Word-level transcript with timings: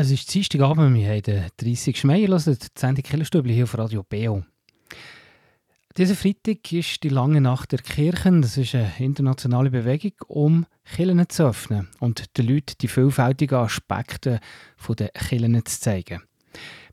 Es 0.00 0.10
ist 0.10 0.32
Dienstagabend, 0.32 0.94
wir 0.94 1.10
haben 1.10 1.22
den 1.24 1.44
30. 1.58 2.04
Mai, 2.04 2.26
hören 2.26 2.42
die 2.58 2.66
Sendung 2.74 3.02
Killerstübli 3.02 3.52
hier 3.52 3.64
auf 3.64 3.76
Radio 3.76 4.02
BO. 4.02 4.42
Dieser 5.94 6.14
Freitag 6.14 6.72
ist 6.72 7.02
die 7.02 7.10
lange 7.10 7.42
Nacht 7.42 7.72
der 7.72 7.80
Kirchen. 7.80 8.40
Das 8.40 8.56
ist 8.56 8.74
eine 8.74 8.90
internationale 8.98 9.68
Bewegung, 9.68 10.12
um 10.26 10.66
Kirchen 10.84 11.28
zu 11.28 11.48
öffnen 11.48 11.88
und 11.98 12.38
den 12.38 12.48
Leuten 12.48 12.76
die 12.80 12.88
vielfältigen 12.88 13.58
Aspekte 13.58 14.40
der 14.88 15.08
Kirchen 15.10 15.66
zu 15.66 15.80
zeigen. 15.80 16.22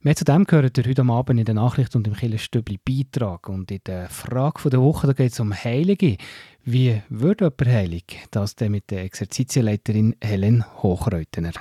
Mehr 0.02 0.18
zu 0.18 0.26
dem 0.26 0.44
gehört 0.44 0.78
ihr 0.78 0.86
heute 0.86 1.04
Abend 1.04 1.40
in 1.40 1.46
der 1.46 1.56
Nachricht 1.56 1.96
und 1.96 2.08
im 2.08 2.14
Killerstübli 2.14 2.78
Beitrag. 2.84 3.48
Und 3.48 3.72
in 3.72 3.80
der 3.86 4.10
Frage 4.10 4.70
der 4.70 4.82
Woche 4.82 5.14
geht 5.14 5.32
es 5.32 5.40
um 5.40 5.54
Heilige. 5.54 6.18
Wie 6.66 7.02
wird 7.08 7.40
jemand 7.40 7.68
heilig? 7.68 8.04
Das 8.32 8.54
mit 8.60 8.92
der 8.92 9.06
Exerzitienleiterin 9.06 10.18
Helen 10.22 10.66
Hochreutener. 10.84 11.54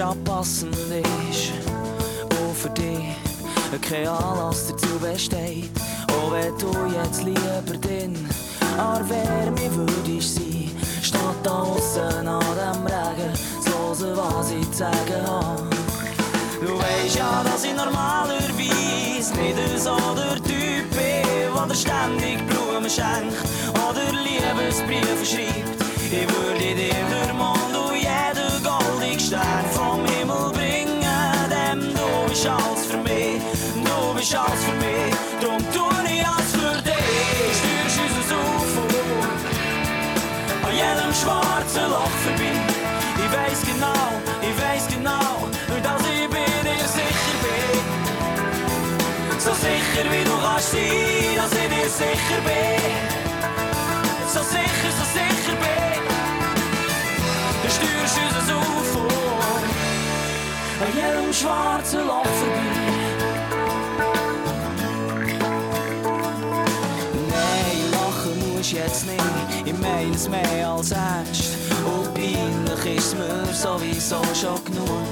Gerade 0.00 0.18
passend 0.20 0.74
ist. 0.74 1.52
Und 2.40 2.56
für 2.56 2.70
dich 2.70 3.80
kein 3.86 4.08
Anlass 4.08 4.68
dazu 4.68 4.98
besteht. 4.98 5.70
Auch 6.08 6.32
wenn 6.32 6.56
du 6.58 6.72
jetzt 6.96 7.22
lieber 7.22 7.62
drin 7.66 8.16
an 8.78 9.08
Wärme 9.10 9.68
würdest 9.74 10.36
sein, 10.36 10.70
statt 11.02 11.36
da 11.42 11.50
außen 11.50 12.26
an 12.26 12.40
dem 12.40 12.86
Regen, 12.86 13.32
so 13.60 14.16
was 14.16 14.50
ich 14.52 14.70
zu 14.70 14.78
sagen 14.78 15.26
habe. 15.26 15.68
Du 16.60 16.78
weißt 16.78 17.16
ja, 17.16 17.42
dass 17.44 17.64
ich 17.64 17.74
normalerweise 17.74 19.34
nicht 19.34 19.78
so 19.78 19.96
der 20.16 20.36
Typ 20.36 20.90
bin, 20.90 21.68
der 21.68 21.74
ständig 21.74 22.38
Blumen 22.46 22.88
schenkt 22.88 23.36
oder 23.74 24.12
Liebesbriefe 24.12 25.26
schreibt. 25.26 25.80
Ich 26.10 26.26
würde 26.26 26.74
dir 26.74 26.74
den 26.74 27.36
Mond 27.36 27.89
bist 34.20 34.34
alles 34.34 34.64
für 34.64 34.74
mich, 34.74 35.14
drum 35.40 35.58
tue 35.72 36.12
ich 36.12 36.26
alles 36.26 36.52
für 36.52 36.76
dich. 36.82 37.56
Stürst 37.56 38.16
unser 38.20 38.40
UFO 38.56 38.84
an 40.66 40.72
jedem 40.74 41.12
schwarzen 41.20 41.86
Loch 41.88 42.16
vorbei. 42.24 42.52
Ich 43.16 43.30
weiß 43.36 43.60
genau, 43.70 44.04
ich 44.42 44.56
weiß 44.62 44.84
genau, 44.94 45.48
dass 45.82 46.02
ich 46.12 46.28
bei 46.28 46.48
dir 46.66 46.86
sicher 46.96 47.36
bin. 47.44 47.82
So 49.38 49.52
sicher 49.54 50.04
wie 50.12 50.24
du 50.24 50.36
kannst 50.44 50.70
sein, 50.72 51.36
dass 51.36 51.52
ich 51.52 51.68
dir 51.72 51.88
sicher 51.88 52.40
bin. 52.44 52.92
So 54.34 54.40
sicher, 54.40 54.90
so 54.98 55.04
sicher 55.16 55.56
bin. 55.64 56.02
stürst 57.72 58.18
unser 58.28 58.58
UFO 58.58 59.04
an 60.82 60.90
jedem 60.94 61.32
schwarzen 61.32 62.06
Loch 62.06 62.39
musst 68.70 68.72
jetzt 68.72 69.06
nicht, 69.06 69.66
ich 69.66 69.78
meine 69.78 70.14
es 70.14 70.28
mehr 70.28 70.68
als 70.68 70.92
ernst. 70.92 71.56
Und 71.84 72.14
peinlich 72.14 72.96
ist 72.96 73.16
mir 73.16 73.46
sowieso 73.52 74.22
schon 74.34 74.64
genug. 74.64 75.06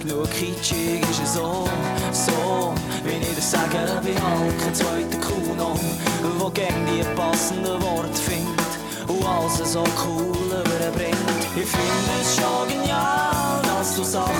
Genug 0.00 0.30
kitschig 0.30 1.02
ist 1.10 1.22
es 1.22 1.34
so, 1.34 1.68
so, 2.12 2.74
wie 3.04 3.22
ich 3.22 3.34
das 3.34 3.50
sage, 3.50 4.00
wie 4.02 4.14
halt 4.14 4.62
kein 4.62 4.74
zweiter 4.74 5.18
Kuno, 5.18 5.78
wo 6.38 6.48
gegen 6.50 6.86
die 6.86 7.02
passenden 7.16 7.82
Worte 7.82 8.14
findet 8.14 8.72
und 9.08 9.26
alles 9.26 9.72
so 9.72 9.84
cool 10.06 10.36
überbringt. 10.46 11.16
Ich 11.56 11.66
finde 11.66 12.12
es 12.20 12.36
schon 12.36 12.68
genial, 12.68 13.62
dass 13.62 13.96
du 13.96 14.04
Sachen, 14.04 14.30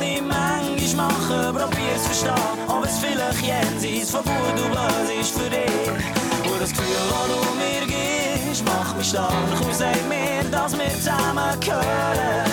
die 0.00 0.16
ich 0.16 0.22
manchmal 0.22 1.08
mache, 1.08 1.52
probierst 1.52 2.04
zu 2.04 2.10
verstehen. 2.10 2.68
Aber 2.68 2.84
es 2.84 2.98
vielleicht 2.98 3.42
jenseits 3.42 4.10
von 4.10 4.22
gut 4.24 4.64
und 4.64 4.70
böse 4.70 5.20
ist 5.20 5.30
für 5.30 5.48
dich. 5.48 6.29
Und 6.52 6.60
das 6.60 6.70
Gefühl, 6.70 6.96
das 7.10 7.26
du 7.30 7.38
mir 7.56 7.86
gibst, 7.86 8.64
macht 8.64 8.96
mich 8.96 9.08
stark 9.08 9.32
und 9.64 9.74
sagt 9.74 10.08
mir, 10.08 10.42
dass 10.50 10.72
wir 10.76 10.88
zusammen 10.94 11.60
gehören. 11.60 12.50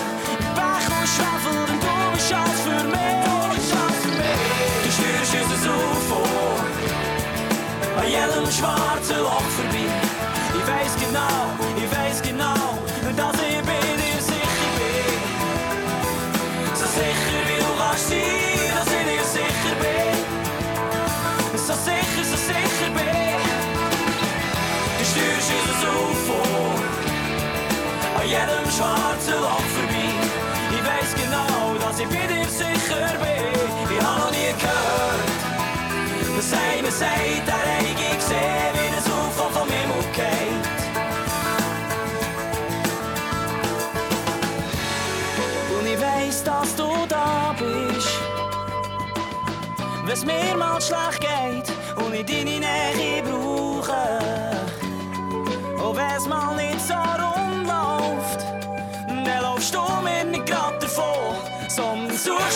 Pech 0.56 0.88
und 0.96 1.08
Schwefel 1.14 1.58
und 1.62 1.82
du 1.82 2.12
bist 2.14 2.34
alles 2.34 2.62
für 2.62 2.84
mich. 2.88 3.28
Du 4.84 4.90
stürst 4.92 5.52
unser 5.56 5.74
UFO 5.74 6.22
an 8.00 8.08
jedem 8.08 8.52
schwarzen 8.52 9.20
Loch 9.24 9.50
vorbei. 9.56 9.88
Ich 10.58 10.68
weiß 10.68 10.94
genau, 11.04 11.38
ich 11.76 11.90
weiß 11.98 12.22
genau, 12.22 12.60
dass 13.16 13.36
ich 13.42 13.67
dass 31.98 32.06
ich 32.06 32.10
bei 32.10 32.28
dir 32.28 32.46
sicher 32.46 33.18
bin. 33.20 33.98
Ich 33.98 34.04
habe 34.04 34.20
noch 34.20 34.32
nie 34.32 34.54
gehört, 34.60 35.30
dass 36.38 36.54
einer 36.54 36.92
sagt, 36.92 37.48
er 37.48 37.58
hätte 37.82 38.16
gesehen, 38.16 38.74
wie 38.74 38.96
das 38.96 39.06
UFO 39.08 39.50
vom 39.50 39.68
Himmel 39.68 40.04
geht. 40.14 40.68
Und 45.80 45.88
ich 45.88 46.00
weiß, 46.02 46.44
dass 46.44 46.76
du 46.76 46.88
da 47.08 47.56
bist 47.58 48.08
wenn 50.06 50.14
es 50.14 50.24
mir 50.24 50.56
mal 50.56 50.80
schlecht 50.80 51.20
geht 51.20 51.74
und 51.98 52.14
ich 52.14 52.26
deine 52.26 52.60
Nähe 52.62 53.22
brauche. 53.24 54.20
Und 55.84 55.98
wenn 55.98 56.16
es 56.16 56.26
mal 56.26 56.56
nicht 56.56 56.80
so 56.80 56.94
rund 56.94 57.27
sondern 62.18 62.52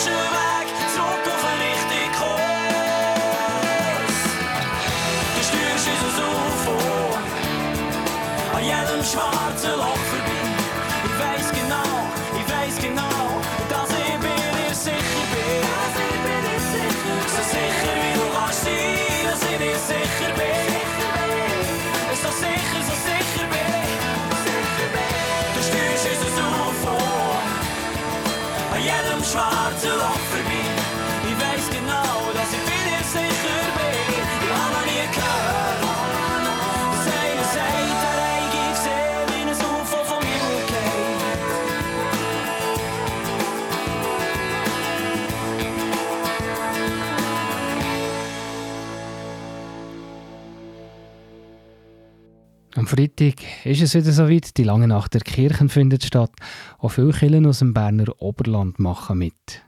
Freitag 52.94 53.36
ist 53.64 53.80
es 53.80 53.94
wieder 53.94 54.12
soweit. 54.12 54.58
Die 54.58 54.64
lange 54.64 54.86
Nacht 54.86 55.14
der 55.14 55.22
Kirchen 55.22 55.70
findet 55.70 56.04
statt. 56.04 56.30
Auch 56.78 56.90
viele 56.90 57.12
Kirchen 57.12 57.46
aus 57.46 57.60
dem 57.60 57.72
Berner 57.72 58.12
Oberland 58.18 58.78
machen 58.78 59.16
mit. 59.16 59.62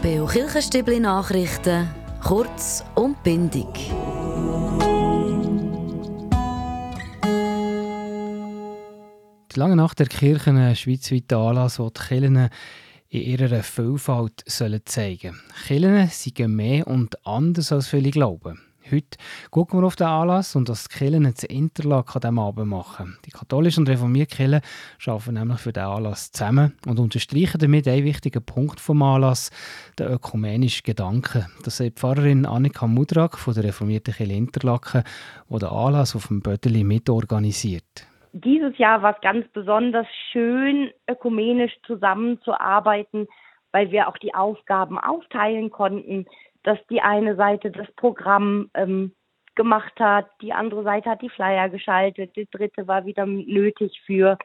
Beo 0.00 0.24
Kirchenstübli 0.24 1.00
Nachrichten, 1.00 1.86
kurz 2.22 2.82
und 2.94 3.22
bindig. 3.22 3.66
Die 9.54 9.60
lange 9.60 9.76
Nacht 9.76 9.98
der 9.98 10.06
Kirchen, 10.06 10.56
ein 10.56 10.74
schweizweiter 10.74 11.36
Anlass, 11.40 11.78
wo 11.78 11.90
die 11.90 12.00
Kirchen 12.00 12.48
in 13.14 13.22
ihrer 13.22 13.62
Vielfalt 13.62 14.42
sollen 14.46 14.80
zeigen 14.84 15.14
sollen. 15.14 15.40
Kirchen 15.66 16.08
sind 16.08 16.56
mehr 16.56 16.86
und 16.86 17.24
anders 17.26 17.70
als 17.70 17.88
viele 17.88 18.10
glauben. 18.10 18.60
Heute 18.90 19.16
gucken 19.50 19.80
wir 19.80 19.86
auf 19.86 19.96
den 19.96 20.08
Anlass 20.08 20.56
und 20.56 20.68
dass 20.68 20.88
die 20.88 20.98
Kirchen 20.98 21.24
das 21.24 21.44
Interlaken 21.44 22.16
an 22.16 22.20
diesem 22.20 22.38
Abend 22.38 22.68
machen. 22.68 23.16
Die 23.24 23.30
katholische 23.30 23.80
und 23.80 23.88
reformierte 23.88 24.36
Kirche 24.36 24.60
arbeiten 25.06 25.34
nämlich 25.34 25.58
für 25.60 25.72
diesen 25.72 25.86
Anlass 25.86 26.32
zusammen 26.32 26.74
und 26.86 26.98
unterstreichen 26.98 27.58
damit 27.60 27.88
einen 27.88 28.04
wichtigen 28.04 28.44
Punkt 28.44 28.80
vom 28.80 29.02
Anlass, 29.02 29.50
den 29.98 30.08
ökumenischen 30.08 30.82
Gedanken. 30.84 31.46
Das 31.62 31.78
sagt 31.78 31.98
Pfarrerin 31.98 32.44
Annika 32.44 32.86
Mudrak 32.86 33.38
von 33.38 33.54
der 33.54 33.64
reformierten 33.64 34.12
Kirche 34.12 34.32
Interlaken, 34.34 35.04
die 35.48 35.58
den 35.58 35.68
Anlass 35.68 36.14
auf 36.14 36.26
dem 36.26 36.42
Bödeli 36.42 36.84
mitorganisiert. 36.84 38.06
Dieses 38.36 38.76
Jahr 38.78 39.02
war 39.02 39.14
es 39.14 39.20
ganz 39.20 39.46
besonders 39.48 40.06
schön, 40.32 40.90
ökumenisch 41.08 41.74
zusammenzuarbeiten, 41.86 43.28
weil 43.72 43.90
wir 43.90 44.08
auch 44.08 44.18
die 44.18 44.34
Aufgaben 44.34 44.98
aufteilen 44.98 45.70
konnten 45.70 46.26
dass 46.64 46.78
die 46.88 47.00
eine 47.00 47.36
Seite 47.36 47.70
das 47.70 47.90
Programm 47.92 48.70
ähm, 48.74 49.12
gemacht 49.54 49.92
hat, 50.00 50.26
die 50.40 50.52
andere 50.52 50.82
Seite 50.82 51.10
hat 51.10 51.22
die 51.22 51.28
Flyer 51.28 51.68
geschaltet, 51.68 52.34
die 52.34 52.48
dritte 52.50 52.88
war 52.88 53.04
wieder 53.04 53.24
nötig 53.26 54.00
für 54.04 54.36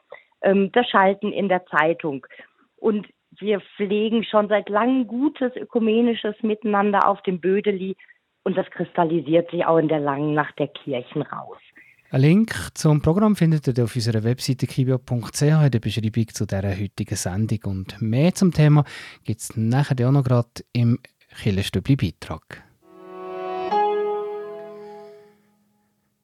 ähm, 0.42 0.72
das 0.74 0.88
Schalten 0.88 1.32
in 1.32 1.50
der 1.50 1.66
Zeitung. 1.66 2.28
Und 2.76 3.08
wir 3.40 3.62
pflegen 3.62 4.24
schon 4.24 4.50
seit 4.50 4.70
langem 4.70 5.08
gutes 5.08 5.56
ökumenisches 5.56 6.36
Miteinander 6.44 7.08
auf 7.08 7.22
dem 7.24 7.40
Bödeli 7.40 7.96
und 8.44 8.58
das 8.58 8.70
kristallisiert 8.70 9.50
sich 9.50 9.66
auch 9.66 9.78
in 9.78 9.88
der 9.88 10.00
langen 10.00 10.34
Nacht 10.34 10.60
der 10.60 10.68
Kirchen 10.68 11.22
raus. 11.24 11.58
Ein 12.12 12.22
Link 12.22 12.56
zum 12.74 13.04
Programm 13.04 13.36
findet 13.36 13.68
ihr 13.68 13.84
auf 13.84 13.96
unserer 13.96 14.24
Webseite 14.24 14.66
kibio.ch 14.66 15.42
in 15.44 15.70
der 15.70 15.80
Beschreibung 15.80 16.28
zu 16.30 16.48
dieser 16.48 16.76
heutigen 16.76 17.16
Sendung. 17.16 17.60
Und 17.66 18.02
mehr 18.02 18.34
zum 18.34 18.52
Thema 18.52 18.84
gibt 19.24 19.42
es 19.42 19.56
nachher 19.56 20.08
auch 20.08 20.12
noch 20.12 20.24
gerade 20.24 20.50
im 20.74 20.98
Killerstübli 21.44 21.96
Beitrag. 21.96 22.64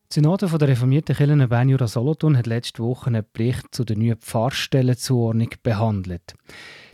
Die 0.10 0.16
Synode 0.16 0.48
der 0.48 0.68
reformierten 0.70 1.16
Kirchen 1.16 1.48
Bern 1.48 1.88
Solothurn 1.88 2.36
hat 2.36 2.48
letzte 2.48 2.82
Woche 2.82 3.08
einen 3.08 3.26
Bericht 3.32 3.68
zu 3.70 3.84
der 3.84 3.96
neuen 3.96 4.18
Pfarrstellenzuordnung 4.18 5.50
behandelt. 5.62 6.34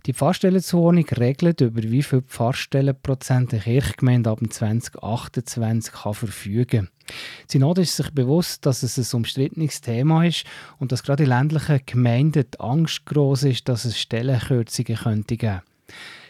Die 0.08 0.14
Pfarrstellenzuordnung 0.14 1.06
regelt, 1.10 1.62
über 1.62 1.84
wie 1.84 2.02
viele 2.02 2.24
Pfarrstellenprozent 2.24 3.54
eine 3.54 3.62
Kirchgemeinde 3.62 4.32
ab 4.32 4.40
2028 4.50 5.94
kann 5.94 6.14
verfügen 6.14 6.68
kann. 6.68 6.90
Die 7.50 7.58
Synode 7.58 7.82
ist 7.82 7.98
sich 7.98 8.10
bewusst, 8.10 8.66
dass 8.66 8.82
es 8.82 8.98
ein 8.98 9.18
umstrittenes 9.18 9.82
Thema 9.82 10.26
ist 10.26 10.46
und 10.80 10.92
dass 10.92 11.04
gerade 11.04 11.24
in 11.24 11.30
ländlichen 11.30 11.82
Gemeinden 11.86 12.46
die 12.52 12.60
Angst 12.60 13.06
groß 13.06 13.44
ist, 13.44 13.70
dass 13.70 13.86
es 13.86 14.00
Stellenkürzungen 14.00 14.98
könnte 14.98 15.38
geben. 15.38 15.62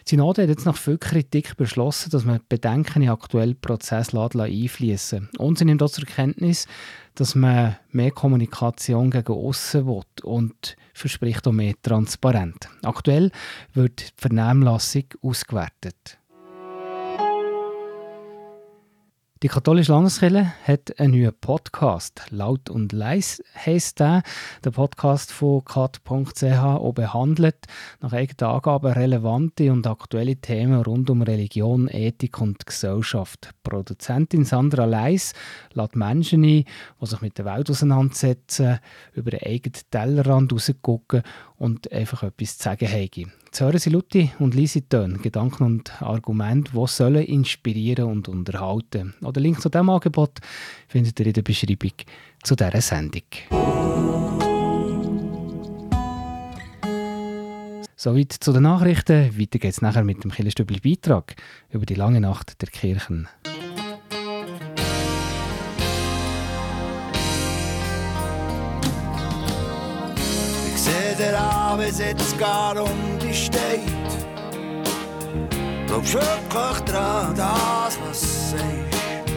Die 0.06 0.10
Synode 0.10 0.42
hat 0.42 0.48
jetzt 0.48 0.66
nach 0.66 0.76
viel 0.76 0.98
Kritik 0.98 1.56
beschlossen, 1.56 2.10
dass 2.10 2.24
man 2.24 2.40
Bedenken 2.48 3.02
in 3.02 3.08
aktuellen 3.08 3.58
Prozess 3.58 4.12
einfließen 4.14 5.30
Und 5.38 5.58
sie 5.58 5.64
nimmt 5.64 5.82
auch 5.82 5.90
zur 5.90 6.04
Kenntnis, 6.04 6.66
dass 7.14 7.34
man 7.34 7.76
mehr 7.90 8.10
Kommunikation 8.10 9.10
gegen 9.10 9.32
außen 9.32 9.86
will 9.86 10.02
und 10.22 10.76
verspricht 10.94 11.46
auch 11.46 11.52
mehr 11.52 11.74
Transparenz. 11.82 12.68
Aktuell 12.82 13.30
wird 13.74 14.00
die 14.00 14.12
Vernehmlassung 14.16 15.04
ausgewertet. 15.22 16.18
Die 19.42 19.48
katholische 19.48 19.90
Landeskirche 19.90 20.52
hat 20.68 21.00
einen 21.00 21.14
neuen 21.18 21.34
Podcast. 21.40 22.22
Laut 22.30 22.70
und 22.70 22.92
leis 22.92 23.42
heisst 23.56 23.98
der. 23.98 24.22
Der 24.64 24.70
Podcast 24.70 25.32
von 25.32 25.64
kat.ch 25.64 26.94
behandelt 26.94 27.56
nach 28.00 28.12
eigenen 28.12 28.54
Angaben 28.54 28.92
relevante 28.92 29.72
und 29.72 29.84
aktuelle 29.88 30.36
Themen 30.36 30.80
rund 30.82 31.10
um 31.10 31.22
Religion, 31.22 31.88
Ethik 31.88 32.40
und 32.40 32.64
Gesellschaft. 32.64 33.50
Produzentin 33.64 34.44
Sandra 34.44 34.84
Leis 34.84 35.32
lädt 35.72 35.96
Menschen 35.96 36.44
ein, 36.44 36.64
die 37.00 37.06
sich 37.06 37.20
mit 37.20 37.36
der 37.36 37.44
Welt 37.46 37.68
auseinandersetzen, 37.68 38.78
über 39.12 39.32
den 39.32 39.42
eigenen 39.42 39.80
Tellerrand 39.90 40.52
rausgucken 40.52 41.24
und 41.62 41.92
einfach 41.92 42.24
etwas 42.24 42.58
zu 42.58 42.64
sagen 42.64 42.88
haben. 42.88 43.32
Jetzt 43.44 43.60
hören 43.60 43.78
Sie 43.78 43.90
Lutti 43.90 44.32
und 44.40 44.56
Lisi 44.56 44.82
Tön, 44.82 45.22
Gedanken 45.22 45.62
und 45.62 46.02
Argumente, 46.02 46.72
die 46.74 46.86
sollen 46.88 47.24
inspirieren 47.24 48.06
und 48.06 48.28
unterhalten. 48.28 49.14
Den 49.20 49.42
Link 49.42 49.60
zu 49.60 49.68
diesem 49.68 49.88
Angebot 49.88 50.40
findet 50.88 51.20
ihr 51.20 51.26
in 51.26 51.34
der 51.34 51.42
Beschreibung 51.42 51.92
zu 52.42 52.56
dieser 52.56 52.80
Sendung. 52.80 53.22
Soweit 57.94 58.32
zu 58.32 58.52
den 58.52 58.64
Nachrichten. 58.64 59.38
Weiter 59.38 59.60
geht 59.60 59.70
es 59.70 59.82
nachher 59.82 60.02
mit 60.02 60.24
dem 60.24 60.32
Killerstübli 60.32 60.80
Beitrag 60.80 61.36
über 61.70 61.86
die 61.86 61.94
lange 61.94 62.20
Nacht 62.20 62.60
der 62.60 62.70
Kirchen. 62.70 63.28
Abend 71.72 71.98
jetzt 71.98 72.38
gar 72.38 72.76
um 72.76 73.18
dich 73.18 73.46
steht. 73.46 74.10
Glaubst 75.86 76.12
wirklich 76.12 76.84
dran, 76.84 77.34
das, 77.34 77.98
was 78.06 78.20
du 78.20 78.26
sagst? 78.26 79.32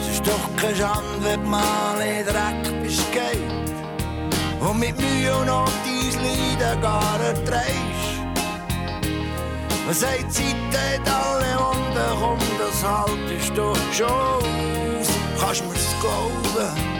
Es 0.00 0.08
ist 0.14 0.26
doch 0.26 0.56
keine 0.56 0.76
Schande, 0.76 1.24
wenn 1.24 1.42
du 1.42 1.46
mal 1.46 2.00
in 2.00 2.24
Dreck 2.24 2.82
bist, 2.82 3.12
geht. 3.12 3.52
Und 4.60 4.78
mit 4.78 4.98
Mühe 4.98 5.36
und 5.36 5.46
Not 5.46 5.70
dein 5.84 6.22
Leiden 6.24 6.80
gar 6.80 7.20
erträgst. 7.20 8.16
Man 9.84 9.94
sagt, 9.94 10.32
Zeit 10.32 10.54
hat 10.74 11.14
alle 11.22 11.58
Wunden, 11.58 12.18
komm, 12.18 12.38
das 12.58 12.82
haltest 12.82 13.50
du 13.54 13.74
schon 13.92 14.08
aus. 14.08 15.08
Kannst 15.38 15.64
mir's 15.68 15.94
glauben? 16.00 16.99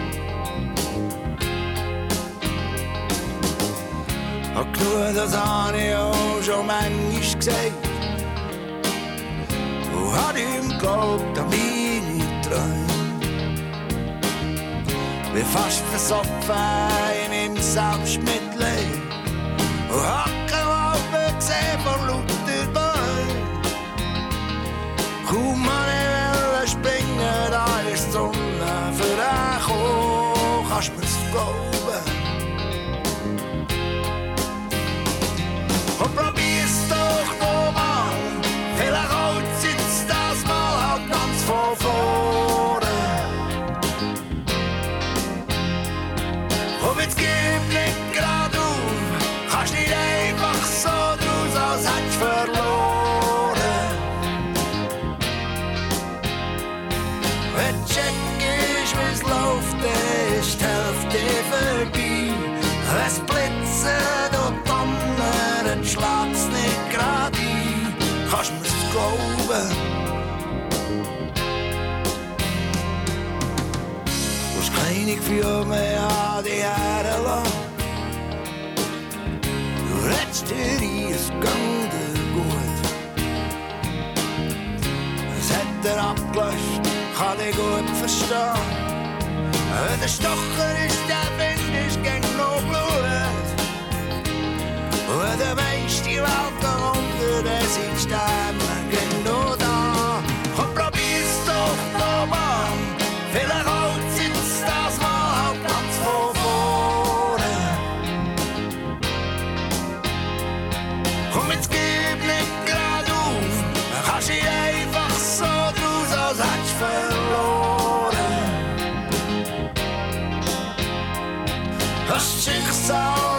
Hab 4.54 4.72
genug, 4.74 5.14
das 5.14 5.36
habe 5.36 5.78
ich 5.78 5.94
auch 5.94 6.42
schon 6.42 6.66
manchmal 6.66 7.38
gesagt. 7.38 7.72
Und 9.94 10.12
hab 10.12 10.36
ihm 10.36 10.68
geglaubt 10.68 11.38
an 11.38 11.46
meine 11.50 12.42
Träume. 12.42 12.86
Bin 15.32 15.46
fast 15.46 15.82
versoffen 15.90 16.56
in 17.24 17.52
meinem 17.52 17.62
Selbstmitleid. 17.62 18.98
Und 19.88 20.02
hab 20.02 20.30
keine 20.48 20.66
Alpen 20.66 21.36
gesehen 21.38 21.78
von 21.84 22.06
lauter 22.08 22.66
Bäumen. 22.74 23.50
Kaum 25.28 25.64
meine 25.64 26.64
ich 26.64 26.70
springen, 26.72 27.50
da 27.50 27.66
ist 27.92 28.08
die 28.08 28.12
Sonne 28.12 28.92
für 28.96 29.04
dich. 29.04 29.50
Kannst 30.68 30.96
mir's 30.96 31.16
glauben? 31.30 31.54
glauben. 31.54 31.69
Abgelöscht, 86.30 86.82
kann 87.16 87.38
ich 87.40 87.56
gut 87.56 87.96
verstehen. 87.98 88.78
Der 90.00 90.08
Stocher 90.08 90.86
ist 90.86 90.98
der 91.08 91.28
Wind, 91.38 91.86
ist 91.86 92.02
gegen 92.02 92.36
noch 92.36 92.60
Blut. 92.62 93.50
Und 95.08 95.40
der 95.40 95.54
meiste 95.54 96.10
Welt 96.10 96.50
sieht 97.70 98.00
sterben. 98.00 98.60
Saal 98.60 98.89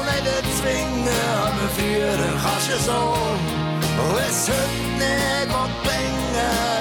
nicht 0.10 0.26
erzwingen, 0.26 1.10
aber 1.44 1.68
führen 1.76 2.34
kannst 2.44 2.70
du 2.72 2.78
so. 2.88 3.02
Und 4.00 4.16
wenn 4.16 4.30
es 4.30 4.48
heute 4.48 4.82
nicht 5.00 5.84
bringen 5.84 6.36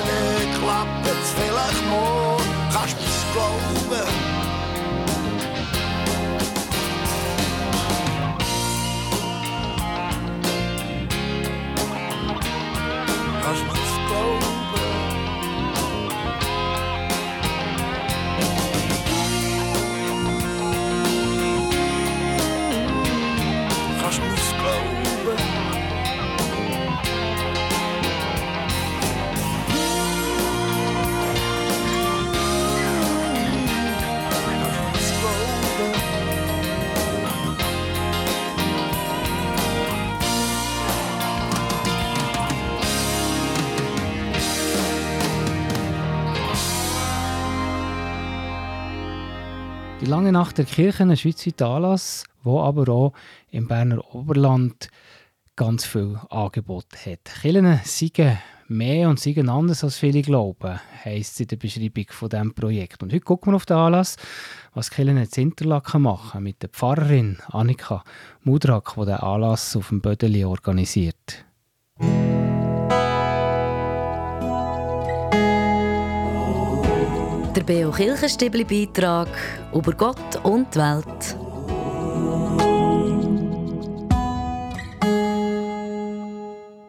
dann 0.08 0.62
klappt 0.62 1.06
es 1.06 1.30
vielleicht 1.38 1.84
morgen, 1.88 2.50
kannst 2.72 2.96
du 2.96 4.19
Die 50.20 50.24
lange 50.24 50.38
Nacht 50.38 50.58
der 50.58 50.66
Kirchen, 50.66 51.10
ein 51.10 51.16
schweizweiter 51.16 51.66
Anlass, 51.70 52.24
wo 52.42 52.60
aber 52.60 52.92
auch 52.92 53.14
im 53.50 53.66
Berner 53.66 54.14
Oberland 54.14 54.90
ganz 55.56 55.86
viel 55.86 56.20
Angebot 56.28 56.84
hat. 57.06 57.24
Kirchen 57.40 57.80
seien 57.84 58.36
mehr 58.68 59.08
und 59.08 59.18
seien 59.18 59.48
anders 59.48 59.82
als 59.82 59.96
viele 59.96 60.20
glauben, 60.20 60.78
heisst 61.06 61.32
es 61.32 61.40
in 61.40 61.46
der 61.46 61.56
Beschreibung 61.56 62.04
von 62.10 62.28
diesem 62.28 62.52
Projekt. 62.52 63.02
Und 63.02 63.14
heute 63.14 63.24
gucken 63.24 63.54
wir 63.54 63.56
auf 63.56 63.64
den 63.64 63.78
Anlass, 63.78 64.18
was 64.74 64.90
Kirchen 64.90 65.16
in 65.16 65.26
Interlaken 65.34 66.02
machen, 66.02 66.42
mit 66.42 66.60
der 66.60 66.68
Pfarrerin 66.68 67.38
Annika 67.48 68.04
Mudrak, 68.42 68.96
die 68.96 69.06
den 69.06 69.14
Anlass 69.14 69.74
auf 69.74 69.88
dem 69.88 70.02
Bödeli 70.02 70.44
organisiert. 70.44 71.46
Der 77.56 77.64
Beo 77.64 77.90
Kirchenstibli 77.90 78.62
Beitrag 78.62 79.28
über 79.74 79.92
Gott 79.92 80.36
und 80.44 80.72
die 80.72 80.78
Welt. 80.78 81.36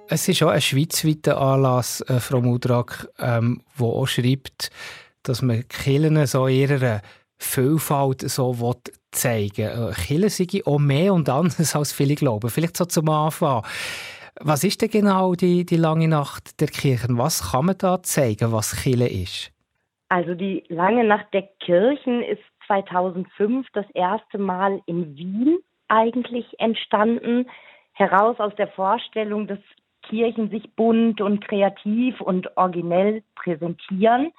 Es 0.08 0.28
ist 0.28 0.44
auch 0.44 0.50
ein 0.50 0.62
schweizweiter 0.62 1.42
Anlass, 1.42 2.02
äh, 2.02 2.20
Frau 2.20 2.42
Mudrak, 2.42 3.08
ähm, 3.18 3.64
wo 3.76 4.04
auch 4.04 4.06
schreibt, 4.06 4.70
dass 5.24 5.42
man 5.42 5.68
Kirchen 5.68 6.28
so 6.28 6.48
ihrer 6.48 7.02
Vielfalt 7.40 8.30
so 8.30 8.60
will 8.60 8.76
zeigen 9.10 9.68
will. 9.68 9.94
Kirchen 9.94 10.30
sind 10.30 10.68
auch 10.68 10.78
mehr 10.78 11.16
und 11.16 11.28
anders, 11.28 11.76
als 11.76 11.92
viele 11.92 12.14
glauben. 12.14 12.52
Vielleicht 12.52 12.78
so 12.78 12.86
zum 12.86 13.10
Anfang. 13.10 13.66
Was 14.40 14.64
ist 14.64 14.80
denn 14.84 14.92
genau 14.92 15.34
die, 15.34 15.66
die 15.66 15.78
lange 15.78 16.08
Nacht 16.08 16.60
der 16.60 16.68
Kirchen? 16.68 17.18
Was 17.18 17.50
kann 17.50 17.66
man 17.66 17.80
da 17.80 18.04
zeigen, 18.04 18.52
was 18.52 18.76
Kirche 18.76 19.08
ist? 19.08 19.52
Also 20.12 20.36
die 20.36 20.66
lange 20.68 21.06
Nacht 21.06 21.28
der 21.32 21.44
Kirchen 21.62 22.22
ist 22.22 22.44
2005 22.68 23.66
das 23.72 23.90
erste 23.92 24.40
Mal 24.40 24.82
in 24.86 25.16
Wien 25.16 25.60
eigentlich 25.88 26.60
entstanden, 26.60 27.50
heraus 27.94 28.38
aus 28.42 28.54
der 28.56 28.68
Vorstellung, 28.68 29.48
dass 29.48 29.60
Kirchen 30.02 30.50
sich 30.50 30.76
bunt 30.76 31.22
und 31.22 31.48
kreativ 31.48 32.20
und 32.20 32.58
originell 32.58 33.24
präsentieren. 33.36 34.34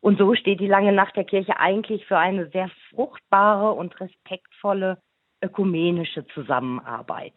Und 0.00 0.16
so 0.18 0.34
steht 0.34 0.60
die 0.60 0.66
lange 0.66 0.92
Nacht 0.92 1.14
der 1.14 1.24
Kirche 1.24 1.58
eigentlich 1.60 2.06
für 2.06 2.16
eine 2.16 2.48
sehr 2.48 2.70
fruchtbare 2.88 3.72
und 3.72 4.00
respektvolle 4.00 4.96
ökumenische 5.42 6.26
Zusammenarbeit. 6.28 7.34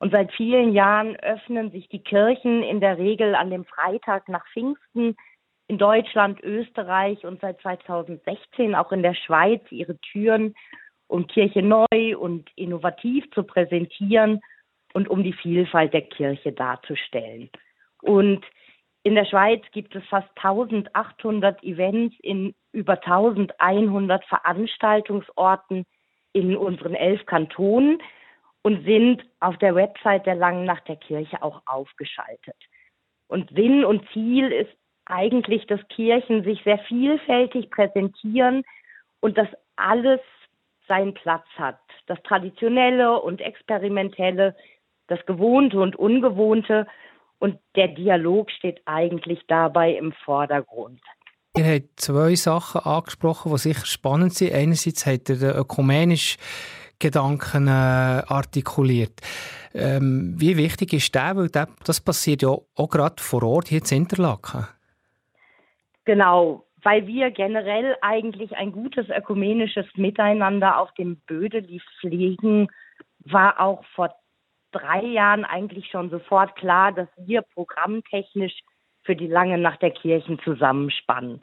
Und 0.00 0.10
seit 0.10 0.32
vielen 0.32 0.72
Jahren 0.72 1.14
öffnen 1.14 1.70
sich 1.70 1.88
die 1.88 2.02
Kirchen 2.02 2.64
in 2.64 2.80
der 2.80 2.98
Regel 2.98 3.36
an 3.36 3.50
dem 3.50 3.64
Freitag 3.64 4.28
nach 4.28 4.44
Pfingsten 4.48 5.16
in 5.68 5.78
Deutschland, 5.78 6.42
Österreich 6.42 7.24
und 7.24 7.40
seit 7.40 7.60
2016 7.60 8.74
auch 8.74 8.92
in 8.92 9.02
der 9.02 9.14
Schweiz 9.14 9.62
ihre 9.70 9.98
Türen, 9.98 10.54
um 11.08 11.26
Kirche 11.26 11.62
neu 11.62 12.16
und 12.16 12.50
innovativ 12.56 13.28
zu 13.32 13.42
präsentieren 13.42 14.40
und 14.92 15.08
um 15.08 15.22
die 15.22 15.32
Vielfalt 15.32 15.92
der 15.92 16.02
Kirche 16.02 16.52
darzustellen. 16.52 17.50
Und 18.02 18.44
in 19.02 19.14
der 19.14 19.24
Schweiz 19.24 19.62
gibt 19.72 19.94
es 19.94 20.04
fast 20.06 20.28
1800 20.36 21.62
Events 21.62 22.16
in 22.22 22.54
über 22.72 22.94
1100 22.94 24.24
Veranstaltungsorten 24.24 25.84
in 26.32 26.56
unseren 26.56 26.94
elf 26.94 27.24
Kantonen 27.26 28.02
und 28.62 28.84
sind 28.84 29.24
auf 29.40 29.56
der 29.58 29.74
Website 29.74 30.26
der 30.26 30.34
Langen 30.34 30.64
Nacht 30.64 30.88
der 30.88 30.96
Kirche 30.96 31.40
auch 31.42 31.62
aufgeschaltet. 31.66 32.56
Und 33.28 33.50
Sinn 33.50 33.84
und 33.84 34.08
Ziel 34.12 34.50
ist 34.50 34.76
eigentlich, 35.06 35.66
dass 35.66 35.80
Kirchen 35.88 36.44
sich 36.44 36.62
sehr 36.64 36.78
vielfältig 36.80 37.70
präsentieren 37.70 38.64
und 39.20 39.38
dass 39.38 39.48
alles 39.76 40.20
seinen 40.88 41.14
Platz 41.14 41.46
hat. 41.56 41.78
Das 42.06 42.18
Traditionelle 42.22 43.20
und 43.20 43.40
Experimentelle, 43.40 44.54
das 45.08 45.24
Gewohnte 45.26 45.80
und 45.80 45.96
Ungewohnte. 45.96 46.86
Und 47.38 47.58
der 47.74 47.88
Dialog 47.88 48.50
steht 48.50 48.80
eigentlich 48.86 49.40
dabei 49.48 49.92
im 49.92 50.12
Vordergrund. 50.24 51.00
Ihr 51.56 51.64
habt 51.64 52.00
zwei 52.00 52.34
Sachen 52.34 52.82
angesprochen, 52.82 53.52
die 53.52 53.58
sicher 53.58 53.86
spannend 53.86 54.34
sind. 54.34 54.52
Einerseits 54.52 55.06
habt 55.06 55.28
ihr 55.28 55.36
den 55.36 55.56
ökumenischen 55.56 56.40
Gedanken 56.98 57.68
äh, 57.68 57.70
artikuliert. 57.70 59.20
Ähm, 59.74 60.34
wie 60.38 60.56
wichtig 60.56 60.92
ist 60.94 61.14
der? 61.14 61.36
Weil 61.36 61.50
das 61.84 62.00
passiert 62.00 62.42
ja 62.42 62.48
auch 62.48 62.88
gerade 62.88 63.22
vor 63.22 63.42
Ort 63.42 63.68
hier 63.68 63.82
in 63.82 63.98
Interlaken. 63.98 64.66
Genau, 66.06 66.64
weil 66.82 67.06
wir 67.08 67.32
generell 67.32 67.96
eigentlich 68.00 68.56
ein 68.56 68.70
gutes 68.70 69.08
ökumenisches 69.08 69.86
Miteinander 69.96 70.78
auf 70.78 70.94
dem 70.94 71.16
Bödeli 71.26 71.82
pflegen, 71.98 72.68
war 73.24 73.60
auch 73.60 73.84
vor 73.94 74.14
drei 74.70 75.02
Jahren 75.02 75.44
eigentlich 75.44 75.90
schon 75.90 76.10
sofort 76.10 76.54
klar, 76.54 76.92
dass 76.92 77.08
wir 77.16 77.42
programmtechnisch 77.42 78.60
für 79.02 79.16
die 79.16 79.26
lange 79.26 79.58
Nacht 79.58 79.82
der 79.82 79.90
Kirchen 79.90 80.38
zusammenspannen. 80.40 81.40